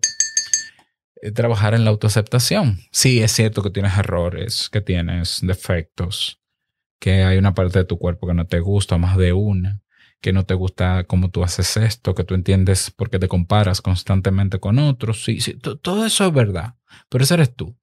Eh, 1.22 1.32
trabajar 1.32 1.74
en 1.74 1.84
la 1.84 1.92
autoaceptación. 1.92 2.80
Sí, 2.92 3.22
es 3.22 3.32
cierto 3.32 3.62
que 3.62 3.70
tienes 3.70 3.98
errores, 3.98 4.70
que 4.70 4.82
tienes 4.82 5.40
defectos, 5.42 6.42
que 7.00 7.24
hay 7.24 7.38
una 7.38 7.54
parte 7.54 7.80
de 7.80 7.86
tu 7.86 8.00
cuerpo 8.00 8.28
que 8.28 8.34
no 8.34 8.48
te 8.48 8.60
gusta, 8.60 8.98
más 8.98 9.18
de 9.18 9.34
una, 9.34 9.82
que 10.24 10.34
no 10.34 10.48
te 10.48 10.56
gusta 10.56 11.04
cómo 11.04 11.30
tú 11.30 11.44
haces 11.44 11.78
esto, 11.78 12.16
que 12.16 12.24
tú 12.24 12.34
entiendes 12.34 12.90
porque 12.90 13.20
te 13.20 13.28
comparas 13.28 13.82
constantemente 13.82 14.60
con 14.60 14.80
otros. 14.80 15.24
Sí, 15.24 15.40
sí, 15.40 15.54
todo 15.54 16.06
eso 16.06 16.26
es 16.26 16.34
verdad, 16.34 16.74
pero 17.10 17.24
ese 17.24 17.36
eres 17.36 17.56
tú. 17.56 17.78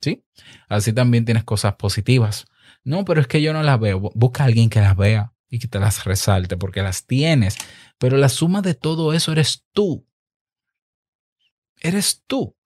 ¿Sí? 0.00 0.24
Así 0.68 0.92
también 0.92 1.24
tienes 1.24 1.42
cosas 1.42 1.74
positivas. 1.74 2.44
No, 2.84 3.04
pero 3.04 3.20
es 3.20 3.26
que 3.26 3.42
yo 3.42 3.52
no 3.52 3.62
las 3.62 3.80
veo. 3.80 4.12
Busca 4.14 4.44
a 4.44 4.46
alguien 4.46 4.70
que 4.70 4.80
las 4.80 4.96
vea 4.96 5.32
y 5.48 5.58
que 5.58 5.66
te 5.66 5.80
las 5.80 6.04
resalte 6.04 6.56
porque 6.56 6.82
las 6.82 7.06
tienes. 7.06 7.56
Pero 7.98 8.18
la 8.18 8.28
suma 8.28 8.60
de 8.60 8.74
todo 8.74 9.12
eso 9.14 9.32
eres 9.32 9.64
tú 9.72 10.06
eres 11.84 12.22
tú. 12.26 12.56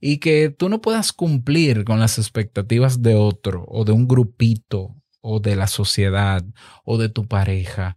Y 0.00 0.18
que 0.18 0.50
tú 0.50 0.68
no 0.68 0.80
puedas 0.80 1.12
cumplir 1.12 1.84
con 1.84 1.98
las 1.98 2.18
expectativas 2.18 3.02
de 3.02 3.16
otro 3.16 3.64
o 3.66 3.84
de 3.84 3.90
un 3.90 4.06
grupito 4.06 4.94
o 5.20 5.40
de 5.40 5.56
la 5.56 5.66
sociedad 5.66 6.44
o 6.84 6.98
de 6.98 7.08
tu 7.08 7.26
pareja. 7.26 7.96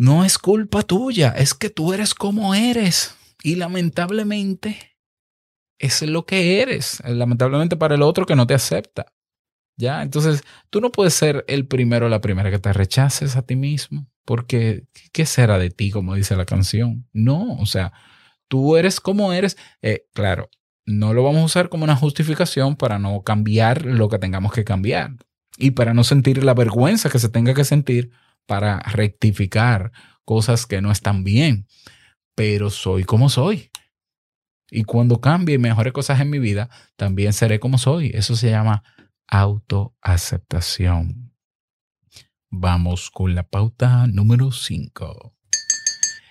No 0.00 0.24
es 0.24 0.38
culpa 0.38 0.82
tuya, 0.82 1.28
es 1.36 1.52
que 1.52 1.68
tú 1.68 1.92
eres 1.92 2.14
como 2.14 2.54
eres. 2.54 3.14
Y 3.42 3.56
lamentablemente 3.56 4.96
es 5.78 6.00
lo 6.00 6.24
que 6.24 6.62
eres. 6.62 7.02
Lamentablemente 7.04 7.76
para 7.76 7.96
el 7.96 8.02
otro 8.02 8.24
que 8.24 8.34
no 8.34 8.46
te 8.46 8.54
acepta. 8.54 9.12
¿Ya? 9.76 10.00
Entonces, 10.00 10.42
tú 10.70 10.80
no 10.80 10.90
puedes 10.90 11.12
ser 11.12 11.44
el 11.48 11.66
primero 11.66 12.06
o 12.06 12.08
la 12.08 12.22
primera 12.22 12.50
que 12.50 12.58
te 12.58 12.72
rechaces 12.72 13.36
a 13.36 13.42
ti 13.42 13.56
mismo. 13.56 14.08
Porque, 14.24 14.86
¿qué 15.12 15.26
será 15.26 15.58
de 15.58 15.68
ti, 15.68 15.90
como 15.90 16.14
dice 16.14 16.34
la 16.34 16.46
canción? 16.46 17.06
No, 17.12 17.58
o 17.58 17.66
sea, 17.66 17.92
tú 18.48 18.78
eres 18.78 19.00
como 19.00 19.34
eres, 19.34 19.58
eh, 19.82 20.06
claro, 20.14 20.48
no 20.86 21.12
lo 21.12 21.22
vamos 21.24 21.42
a 21.42 21.44
usar 21.44 21.68
como 21.68 21.84
una 21.84 21.96
justificación 21.96 22.74
para 22.74 22.98
no 22.98 23.20
cambiar 23.22 23.84
lo 23.84 24.08
que 24.08 24.18
tengamos 24.18 24.52
que 24.52 24.64
cambiar 24.64 25.16
y 25.58 25.72
para 25.72 25.92
no 25.92 26.04
sentir 26.04 26.42
la 26.42 26.54
vergüenza 26.54 27.10
que 27.10 27.18
se 27.18 27.28
tenga 27.28 27.52
que 27.52 27.64
sentir 27.64 28.12
para 28.50 28.80
rectificar 28.80 29.92
cosas 30.24 30.66
que 30.66 30.82
no 30.82 30.90
están 30.90 31.22
bien. 31.22 31.68
Pero 32.34 32.68
soy 32.68 33.04
como 33.04 33.28
soy. 33.28 33.70
Y 34.72 34.82
cuando 34.82 35.20
cambie 35.20 35.54
y 35.54 35.58
mejore 35.58 35.92
cosas 35.92 36.20
en 36.20 36.30
mi 36.30 36.40
vida, 36.40 36.68
también 36.96 37.32
seré 37.32 37.60
como 37.60 37.78
soy. 37.78 38.10
Eso 38.12 38.34
se 38.34 38.50
llama 38.50 38.82
autoaceptación. 39.28 41.32
Vamos 42.50 43.12
con 43.12 43.36
la 43.36 43.44
pauta 43.44 44.08
número 44.08 44.50
5. 44.50 45.32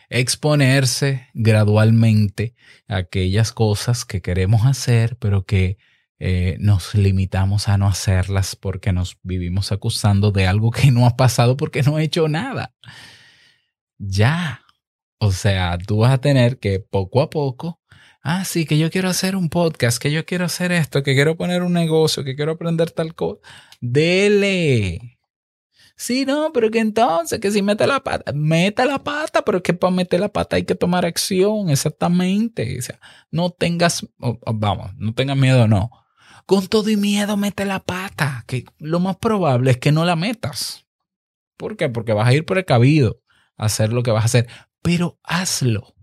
Exponerse 0.10 1.30
gradualmente 1.34 2.54
a 2.90 2.98
aquellas 2.98 3.54
cosas 3.54 4.04
que 4.04 4.22
queremos 4.22 4.66
hacer, 4.66 5.16
pero 5.20 5.46
que 5.46 5.78
eh, 6.20 6.58
nos 6.60 6.96
limitamos 6.96 7.70
a 7.70 7.78
no 7.78 7.88
hacerlas 7.88 8.58
porque 8.58 8.92
nos 8.92 9.18
vivimos 9.24 9.72
acusando 9.72 10.32
de 10.32 10.48
algo 10.48 10.72
que 10.72 10.92
no 10.92 11.06
ha 11.06 11.16
pasado 11.16 11.56
porque 11.56 11.82
no 11.82 11.98
he 11.98 12.04
hecho 12.04 12.28
nada. 12.28 12.74
Ya. 13.98 14.62
O 15.20 15.32
sea, 15.32 15.78
tú 15.78 16.00
vas 16.00 16.14
a 16.14 16.18
tener 16.20 16.60
que 16.60 16.80
poco 16.80 17.22
a 17.22 17.30
poco, 17.30 17.82
ah, 18.22 18.46
sí, 18.46 18.66
que 18.66 18.78
yo 18.78 18.90
quiero 18.90 19.10
hacer 19.10 19.36
un 19.36 19.50
podcast, 19.50 20.02
que 20.02 20.12
yo 20.12 20.26
quiero 20.26 20.46
hacer 20.46 20.72
esto, 20.72 21.04
que 21.04 21.14
quiero 21.14 21.38
poner 21.38 21.64
un 21.64 21.74
negocio, 21.74 22.24
que 22.24 22.36
quiero 22.36 22.54
aprender 22.54 22.92
tal 22.92 23.16
cosa. 23.16 23.42
Dele. 23.82 25.20
Sí, 25.98 26.26
no, 26.26 26.52
pero 26.54 26.72
que 26.72 26.80
entonces, 26.80 27.40
que 27.42 27.52
si 27.52 27.62
mete 27.62 27.86
la 27.86 28.02
pata, 28.02 28.32
mete 28.34 28.86
la 28.86 29.04
pata, 29.04 29.44
pero 29.44 29.62
que 29.62 29.74
para 29.74 29.92
meter 29.92 30.22
la 30.22 30.30
pata 30.30 30.56
hay 30.56 30.64
que 30.64 30.76
tomar 30.76 31.06
acción, 31.06 31.70
exactamente. 31.70 32.80
O 32.80 32.82
sea, 32.82 33.00
no 33.32 33.50
tengas, 33.52 34.08
vamos, 34.18 34.92
no 34.98 35.14
tengas 35.14 35.38
miedo, 35.38 35.68
no 35.68 35.92
con 36.50 36.66
todo 36.66 36.90
y 36.90 36.98
miedo 36.98 37.38
mete 37.38 37.64
la 37.64 37.80
pata, 37.80 38.44
que 38.48 38.66
lo 38.80 39.00
más 39.00 39.18
probable 39.18 39.70
es 39.70 39.78
que 39.78 39.92
no 39.92 40.04
la 40.04 40.16
metas. 40.16 40.88
¿Por 41.58 41.78
qué? 41.78 41.90
Porque 41.90 42.12
vas 42.12 42.28
a 42.28 42.34
ir 42.34 42.44
precavido 42.44 43.22
a 43.56 43.66
hacer 43.66 43.94
lo 43.94 44.02
que 44.02 44.10
vas 44.10 44.24
a 44.24 44.26
hacer, 44.26 44.48
pero 44.82 45.20
hazlo. 45.22 45.94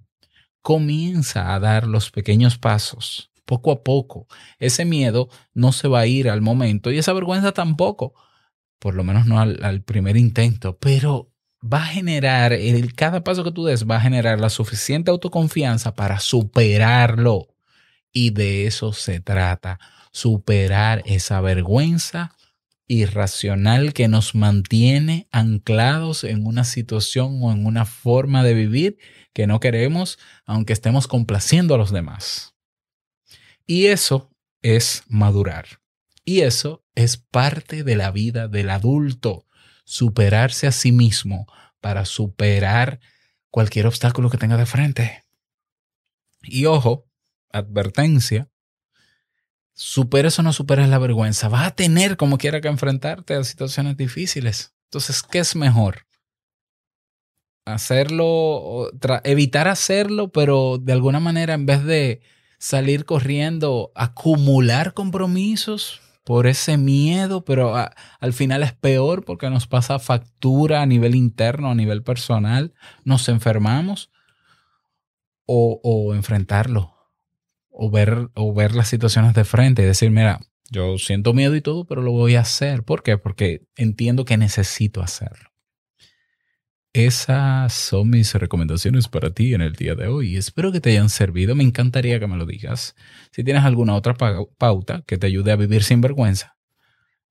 Comienza 0.63 1.53
a 1.53 1.59
dar 1.59 1.89
los 1.89 2.13
pequeños 2.13 2.59
pasos, 2.59 3.33
poco 3.45 3.73
a 3.73 3.83
poco. 3.83 4.29
Ese 4.61 4.85
miedo 4.85 5.31
no 5.53 5.73
se 5.73 5.89
va 5.89 5.99
a 5.99 6.07
ir 6.07 6.31
al 6.31 6.43
momento 6.43 6.93
y 6.93 6.99
esa 6.99 7.13
vergüenza 7.13 7.51
tampoco, 7.51 8.15
por 8.79 8.95
lo 8.95 9.03
menos 9.03 9.27
no 9.27 9.41
al, 9.41 9.83
primer 9.83 10.17
intento, 10.17 10.79
pero 10.79 11.33
va 11.61 11.79
a 11.79 11.87
generar, 11.87 12.53
el, 12.53 12.95
cada 12.95 13.25
paso 13.25 13.43
que 13.43 13.51
tú 13.51 13.65
des 13.65 13.85
va 13.85 13.97
a 13.97 14.01
generar 14.01 14.39
la 14.39 14.51
suficiente 14.51 15.11
autoconfianza 15.11 15.97
para 15.97 16.21
superarlo. 16.21 17.49
Y 18.13 18.31
de 18.31 18.69
eso 18.69 18.93
se 18.93 19.19
trata 19.21 19.81
superar 20.17 21.03
esa 21.05 21.43
vergüenza 21.43 22.35
irracional 22.87 23.93
que 23.93 24.09
nos 24.09 24.35
mantiene 24.35 25.29
anclados 25.31 26.25
en 26.25 26.47
una 26.47 26.65
situación 26.65 27.39
o 27.43 27.53
en 27.53 27.67
una 27.67 27.85
forma 27.85 28.43
de 28.43 28.55
vivir 28.55 28.97
que 29.35 29.47
no 29.47 29.61
queremos, 29.61 30.19
aunque 30.47 30.73
estemos 30.73 31.07
complaciendo 31.07 31.75
a 31.75 31.79
los 31.79 31.93
demás. 31.93 32.55
Y 33.67 33.89
eso 33.89 34.31
es 34.63 35.03
madurar. 35.07 35.81
Y 36.25 36.41
eso 36.41 36.83
es 36.95 37.19
parte 37.19 37.85
de 37.85 37.97
la 37.97 38.11
vida 38.11 38.49
del 38.49 38.71
adulto, 38.71 39.45
superarse 39.85 40.67
a 40.67 40.73
sí 40.73 40.93
mismo 40.93 41.47
para 41.83 42.07
superar 42.07 43.01
cualquier 43.51 43.87
obstáculo 43.87 44.31
que 44.31 44.39
tenga 44.39 44.57
de 44.57 44.65
frente. 44.65 45.25
Y 46.43 46.65
ojo, 46.65 47.07
advertencia, 47.53 48.49
superes 49.77 50.39
o 50.39 50.43
no 50.43 50.55
superes 50.55 50.89
la 50.89 50.99
vergüenza, 50.99 51.49
vas 51.49 51.67
a 51.67 51.71
tener 51.71 52.17
como 52.17 52.39
quiera 52.39 52.63
que 52.63 52.69
enfrentarte 52.69 53.35
a 53.35 53.45
situaciones 53.45 53.97
difíciles. 53.97 54.75
Entonces, 54.85 55.23
¿qué 55.23 55.39
es 55.39 55.55
mejor? 55.55 56.07
Hacerlo, 57.67 58.91
evitar 59.25 59.69
hacerlo, 59.69 60.33
pero 60.33 60.79
de 60.79 60.93
alguna 60.93 61.21
manera 61.21 61.53
en 61.55 61.67
vez 61.67 61.85
de 61.85 62.23
salir 62.59 63.05
corriendo, 63.05 63.93
acumular 63.95 64.95
compromisos 64.95 66.01
por 66.25 66.47
ese 66.47 66.79
miedo, 66.79 67.45
pero 67.45 67.75
al 67.77 68.33
final 68.33 68.63
es 68.63 68.73
peor 68.73 69.25
porque 69.25 69.51
nos 69.51 69.67
pasa 69.67 69.99
factura 69.99 70.81
a 70.81 70.87
nivel 70.87 71.15
interno, 71.15 71.71
a 71.71 71.75
nivel 71.75 72.03
personal, 72.03 72.73
nos 73.05 73.29
enfermamos 73.29 74.11
o, 75.45 75.81
o 75.83 76.15
enfrentarlo, 76.15 76.96
o 77.79 77.91
ver, 77.91 78.31
o 78.35 78.55
ver 78.55 78.75
las 78.75 78.89
situaciones 78.89 79.35
de 79.35 79.45
frente 79.45 79.83
y 79.83 79.85
decir, 79.85 80.11
mira, 80.11 80.41
yo 80.71 80.99
siento 80.99 81.35
miedo 81.35 81.55
y 81.55 81.61
todo, 81.61 81.85
pero 81.85 82.03
lo 82.03 82.11
voy 82.11 82.35
a 82.35 82.41
hacer. 82.41 82.83
¿Por 82.83 83.03
qué? 83.03 83.19
Porque 83.19 83.67
entiendo 83.77 84.25
que 84.25 84.37
necesito 84.37 85.03
hacerlo. 85.03 85.51
Esas 86.95 87.75
son 87.75 88.09
mis 88.09 88.33
recomendaciones 88.35 89.09
para 89.09 89.31
ti 89.31 89.53
en 89.53 89.61
el 89.61 89.75
día 89.75 89.95
de 89.95 90.09
hoy. 90.09 90.37
Espero 90.37 90.73
que 90.73 90.81
te 90.81 90.91
hayan 90.91 91.11
servido. 91.11 91.55
Me 91.55 91.63
encantaría 91.63 92.19
que 92.19 92.27
me 92.27 92.39
lo 92.39 92.47
digas. 92.47 92.97
Si 93.31 93.45
tienes 93.45 93.65
alguna 93.65 93.95
otra 93.95 94.15
pauta 94.15 95.03
que 95.07 95.19
te 95.19 95.27
ayude 95.27 95.53
a 95.53 95.57
vivir 95.57 95.85
sin 95.85 96.01
vergüenza, 96.01 96.57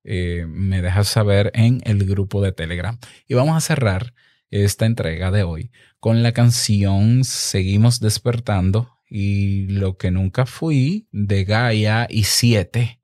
eh, 0.04 0.46
me 0.48 0.80
dejas 0.80 1.08
saber 1.08 1.50
en 1.54 1.80
el 1.84 2.04
grupo 2.06 2.40
de 2.40 2.52
Telegram. 2.52 2.96
Y 3.26 3.34
vamos 3.34 3.56
a 3.56 3.60
cerrar 3.60 4.14
esta 4.50 4.86
entrega 4.86 5.32
de 5.32 5.42
hoy 5.42 5.72
con 5.98 6.22
la 6.22 6.30
canción 6.30 7.24
Seguimos 7.24 7.98
despertando 7.98 8.95
y 9.08 9.66
lo 9.68 9.96
que 9.96 10.10
nunca 10.10 10.46
fui 10.46 11.08
de 11.12 11.44
Gaia 11.44 12.06
y 12.10 12.24
7. 12.24 13.00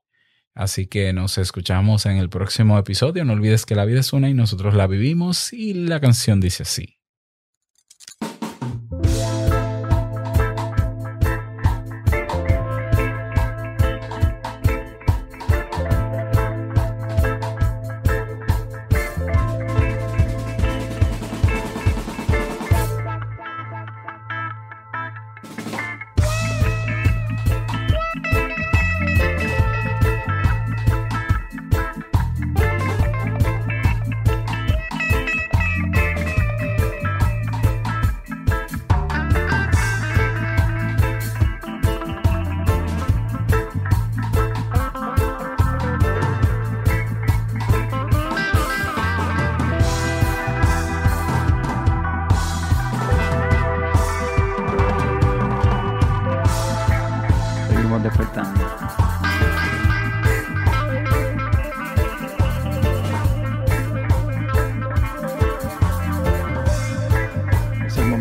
Así 0.55 0.87
que 0.87 1.13
nos 1.13 1.37
escuchamos 1.37 2.05
en 2.05 2.17
el 2.17 2.29
próximo 2.29 2.77
episodio. 2.77 3.25
No 3.25 3.33
olvides 3.33 3.65
que 3.65 3.75
la 3.75 3.85
vida 3.85 4.01
es 4.01 4.13
una 4.13 4.29
y 4.29 4.33
nosotros 4.33 4.75
la 4.75 4.87
vivimos 4.87 5.51
y 5.51 5.73
la 5.73 5.99
canción 5.99 6.39
dice 6.39 6.63
así. 6.63 7.02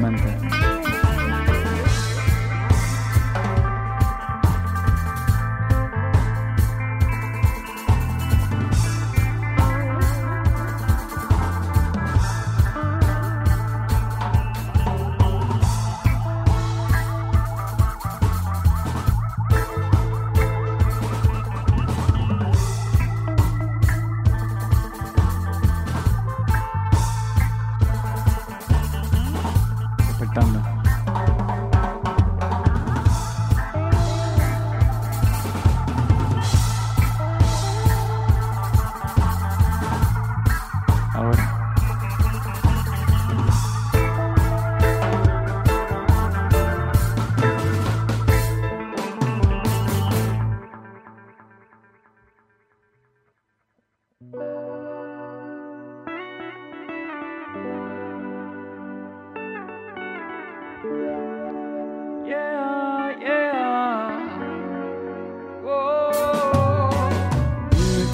Samantha. 0.02 0.41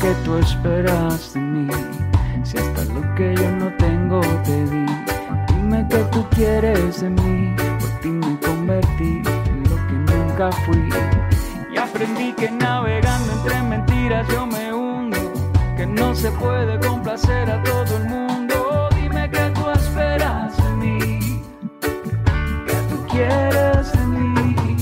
Que 0.00 0.14
tú 0.24 0.36
esperas 0.36 1.34
de 1.34 1.40
mí. 1.40 1.68
Si 2.44 2.56
hasta 2.56 2.84
lo 2.84 3.02
que 3.14 3.34
yo 3.34 3.50
no 3.52 3.72
tengo 3.76 4.20
te 4.44 4.64
di. 4.66 4.86
Dime 5.48 5.86
que 5.88 5.98
tú 6.12 6.24
quieres 6.30 7.00
de 7.00 7.10
mí. 7.10 7.54
Por 7.80 7.90
ti 8.00 8.08
me 8.08 8.38
convertí 8.40 9.22
en 9.50 9.62
lo 9.68 9.76
que 9.86 10.12
nunca 10.12 10.52
fui. 10.64 10.88
Y 11.72 11.78
aprendí 11.78 12.32
que 12.32 12.50
navegando 12.50 13.32
entre 13.32 13.62
mentiras 13.62 14.26
yo 14.28 14.46
me 14.46 14.72
hundo. 14.72 15.18
Que 15.76 15.86
no 15.86 16.14
se 16.14 16.30
puede 16.32 16.78
complacer 16.80 17.50
a 17.50 17.62
todo 17.62 17.96
el 17.96 18.04
mundo. 18.04 18.88
Dime 18.94 19.28
que 19.30 19.50
tú 19.54 19.68
esperas 19.70 20.56
de 20.56 20.70
mí. 20.76 21.42
Que 21.80 22.74
tú 22.88 23.06
quieres 23.10 23.92
de 23.92 24.06
mí. 24.06 24.76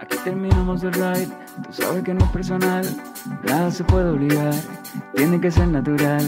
Aquí 0.00 0.16
terminamos 0.24 0.82
el 0.84 0.92
ride. 0.94 1.28
Tú 1.66 1.82
sabes 1.82 2.02
que 2.02 2.14
no 2.14 2.24
es 2.24 2.30
personal. 2.30 3.09
Nada 3.50 3.68
se 3.72 3.82
puede 3.82 4.10
obligar. 4.10 4.54
Tiene 5.16 5.40
que 5.40 5.50
ser 5.50 5.66
natural. 5.66 6.22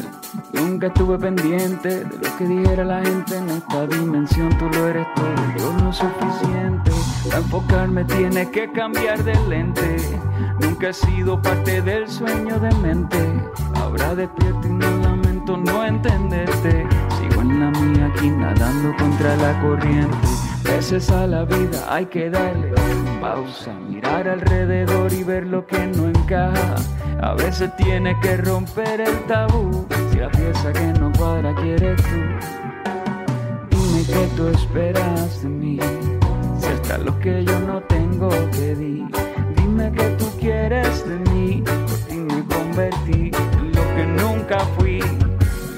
Nunca 0.55 0.89
estuve 0.89 1.17
pendiente 1.21 2.05
de 2.05 2.19
lo 2.19 2.37
que 2.37 2.45
dijera 2.49 2.85
la 2.85 3.01
gente 3.01 3.37
en 3.37 3.49
esta 3.49 3.87
dimensión. 3.87 4.49
Tú 4.59 4.69
lo 4.71 4.89
eres 4.89 5.07
todo, 5.15 5.33
yo 5.57 5.73
no 5.75 5.93
suficiente. 5.93 6.91
Para 7.29 7.39
enfocarme 7.39 8.05
tiene 8.07 8.51
que 8.51 8.73
cambiar 8.73 9.23
de 9.23 9.37
lente. 9.49 10.19
Nunca 10.61 10.89
he 10.89 10.93
sido 10.93 11.41
parte 11.41 11.81
del 11.81 12.09
sueño 12.09 12.59
de 12.59 12.75
mente. 12.79 13.19
Ahora 13.77 14.17
despierto 14.17 14.67
y 14.67 14.73
no 14.73 14.91
lamento 14.97 15.57
no 15.57 15.85
entenderte. 15.85 16.89
Sigo 17.21 17.43
en 17.43 17.61
la 17.61 17.71
mía 17.71 18.11
aquí 18.13 18.31
nadando 18.31 18.97
contra 18.97 19.37
la 19.37 19.61
corriente. 19.61 20.17
Veces 20.65 21.09
a 21.11 21.29
la 21.29 21.45
vida 21.45 21.87
hay 21.89 22.07
que 22.07 22.31
darle 22.31 22.75
pausa, 23.21 23.73
mirar 23.89 24.29
alrededor 24.29 25.13
y 25.13 25.23
ver 25.23 25.47
lo 25.47 25.65
que 25.65 25.87
no 25.87 26.09
encaja. 26.09 26.75
A 27.21 27.35
veces 27.35 27.75
tiene 27.77 28.19
que 28.21 28.37
romper 28.37 29.01
el 29.01 29.27
tabú. 29.27 29.87
Si 30.11 30.19
la 30.19 30.31
pieza 30.31 30.73
que 30.73 30.87
no 30.99 31.13
cuadra 31.13 31.55
quieres 31.55 32.01
tú, 32.03 32.21
dime 33.71 34.05
que 34.07 34.27
tú 34.37 34.49
esperas 34.49 35.43
de 35.43 35.49
mí. 35.49 35.79
Si 36.59 36.67
hasta 36.67 36.99
lo 36.99 37.19
que 37.21 37.45
yo 37.45 37.59
no 37.61 37.81
tengo 37.83 38.29
te 38.29 38.75
di, 38.75 39.07
dime 39.57 39.93
que 39.93 40.05
tú 40.19 40.31
quieres 40.41 41.09
de 41.09 41.19
mí. 41.31 41.63
Por 41.65 41.99
ti 42.09 42.17
me 42.17 42.45
convertí 42.45 43.31
en 43.35 43.73
lo 43.73 43.83
que 43.95 44.07
nunca 44.07 44.59
fui. 44.79 45.01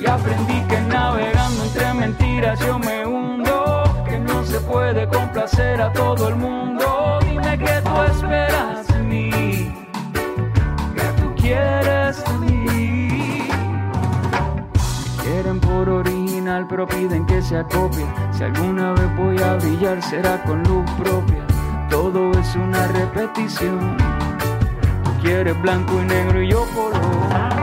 Y 0.01 0.07
aprendí 0.07 0.61
que 0.69 0.81
navegando 0.83 1.65
entre 1.65 1.95
mentiras 1.95 2.59
yo 2.61 2.79
me 2.79 3.07
hundo. 3.07 4.05
Que 4.07 4.19
no 4.19 4.45
se 4.45 4.61
puede 4.61 5.09
complacer 5.09 5.81
a 5.81 5.93
todo 5.93 6.29
el 6.29 6.37
mundo. 6.37 7.19
Dime 7.23 7.59
que 7.59 7.81
tú 7.83 8.03
esperas 8.03 8.94
Original, 15.89 16.67
pero 16.69 16.87
piden 16.87 17.27
que 17.27 17.43
se 17.43 17.57
acopie. 17.57 18.07
Si 18.33 18.43
alguna 18.43 18.93
vez 18.93 19.17
voy 19.17 19.39
a 19.39 19.55
brillar, 19.55 20.03
será 20.03 20.43
con 20.45 20.63
luz 20.65 20.91
propia. 20.93 21.47
Todo 21.91 22.33
es 22.33 22.57
una 22.57 22.87
repetición. 22.89 23.97
Tú 25.05 25.11
quieres 25.23 25.61
blanco 25.61 26.01
y 26.01 26.07
negro 26.07 26.43
y 26.43 26.51
yo 26.51 26.67
color. 26.75 27.55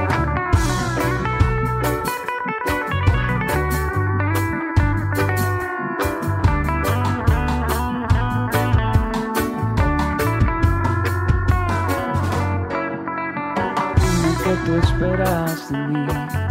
Esperas 14.71 15.69
de 15.69 15.77
mí. 15.87 16.50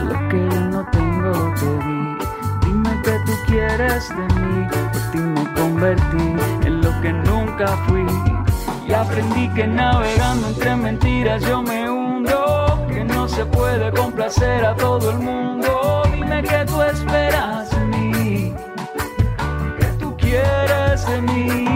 Lo 0.00 0.28
que 0.28 0.36
yo 0.36 0.60
no 0.60 0.86
tengo 0.90 1.32
te 1.54 1.66
di. 1.86 2.18
Dime 2.64 3.02
que 3.02 3.18
tú 3.24 3.32
quieres 3.46 4.08
de 4.10 4.40
mí. 4.40 4.68
Por 4.92 5.10
ti 5.10 5.18
me 5.18 5.52
convertí 5.54 6.36
en 6.66 6.80
lo 6.82 7.00
que 7.00 7.12
nunca 7.12 7.66
fui. 7.86 8.06
Y 8.86 8.92
aprendí 8.92 9.48
que 9.54 9.66
navegando 9.66 10.48
entre 10.48 10.76
mentiras 10.76 11.42
yo 11.42 11.62
me 11.62 11.90
hundo. 11.90 12.86
Que 12.88 13.04
no 13.04 13.26
se 13.28 13.44
puede 13.46 13.90
complacer 13.92 14.64
a 14.64 14.74
todo 14.76 15.10
el 15.10 15.18
mundo. 15.18 16.02
Dime 16.12 16.42
que 16.42 16.64
tú 16.66 16.82
esperas 16.82 17.70
de 17.70 17.84
mí. 17.86 18.54
Que 19.78 19.86
tú 19.98 20.16
quieres 20.16 21.06
de 21.06 21.22
mí. 21.22 21.75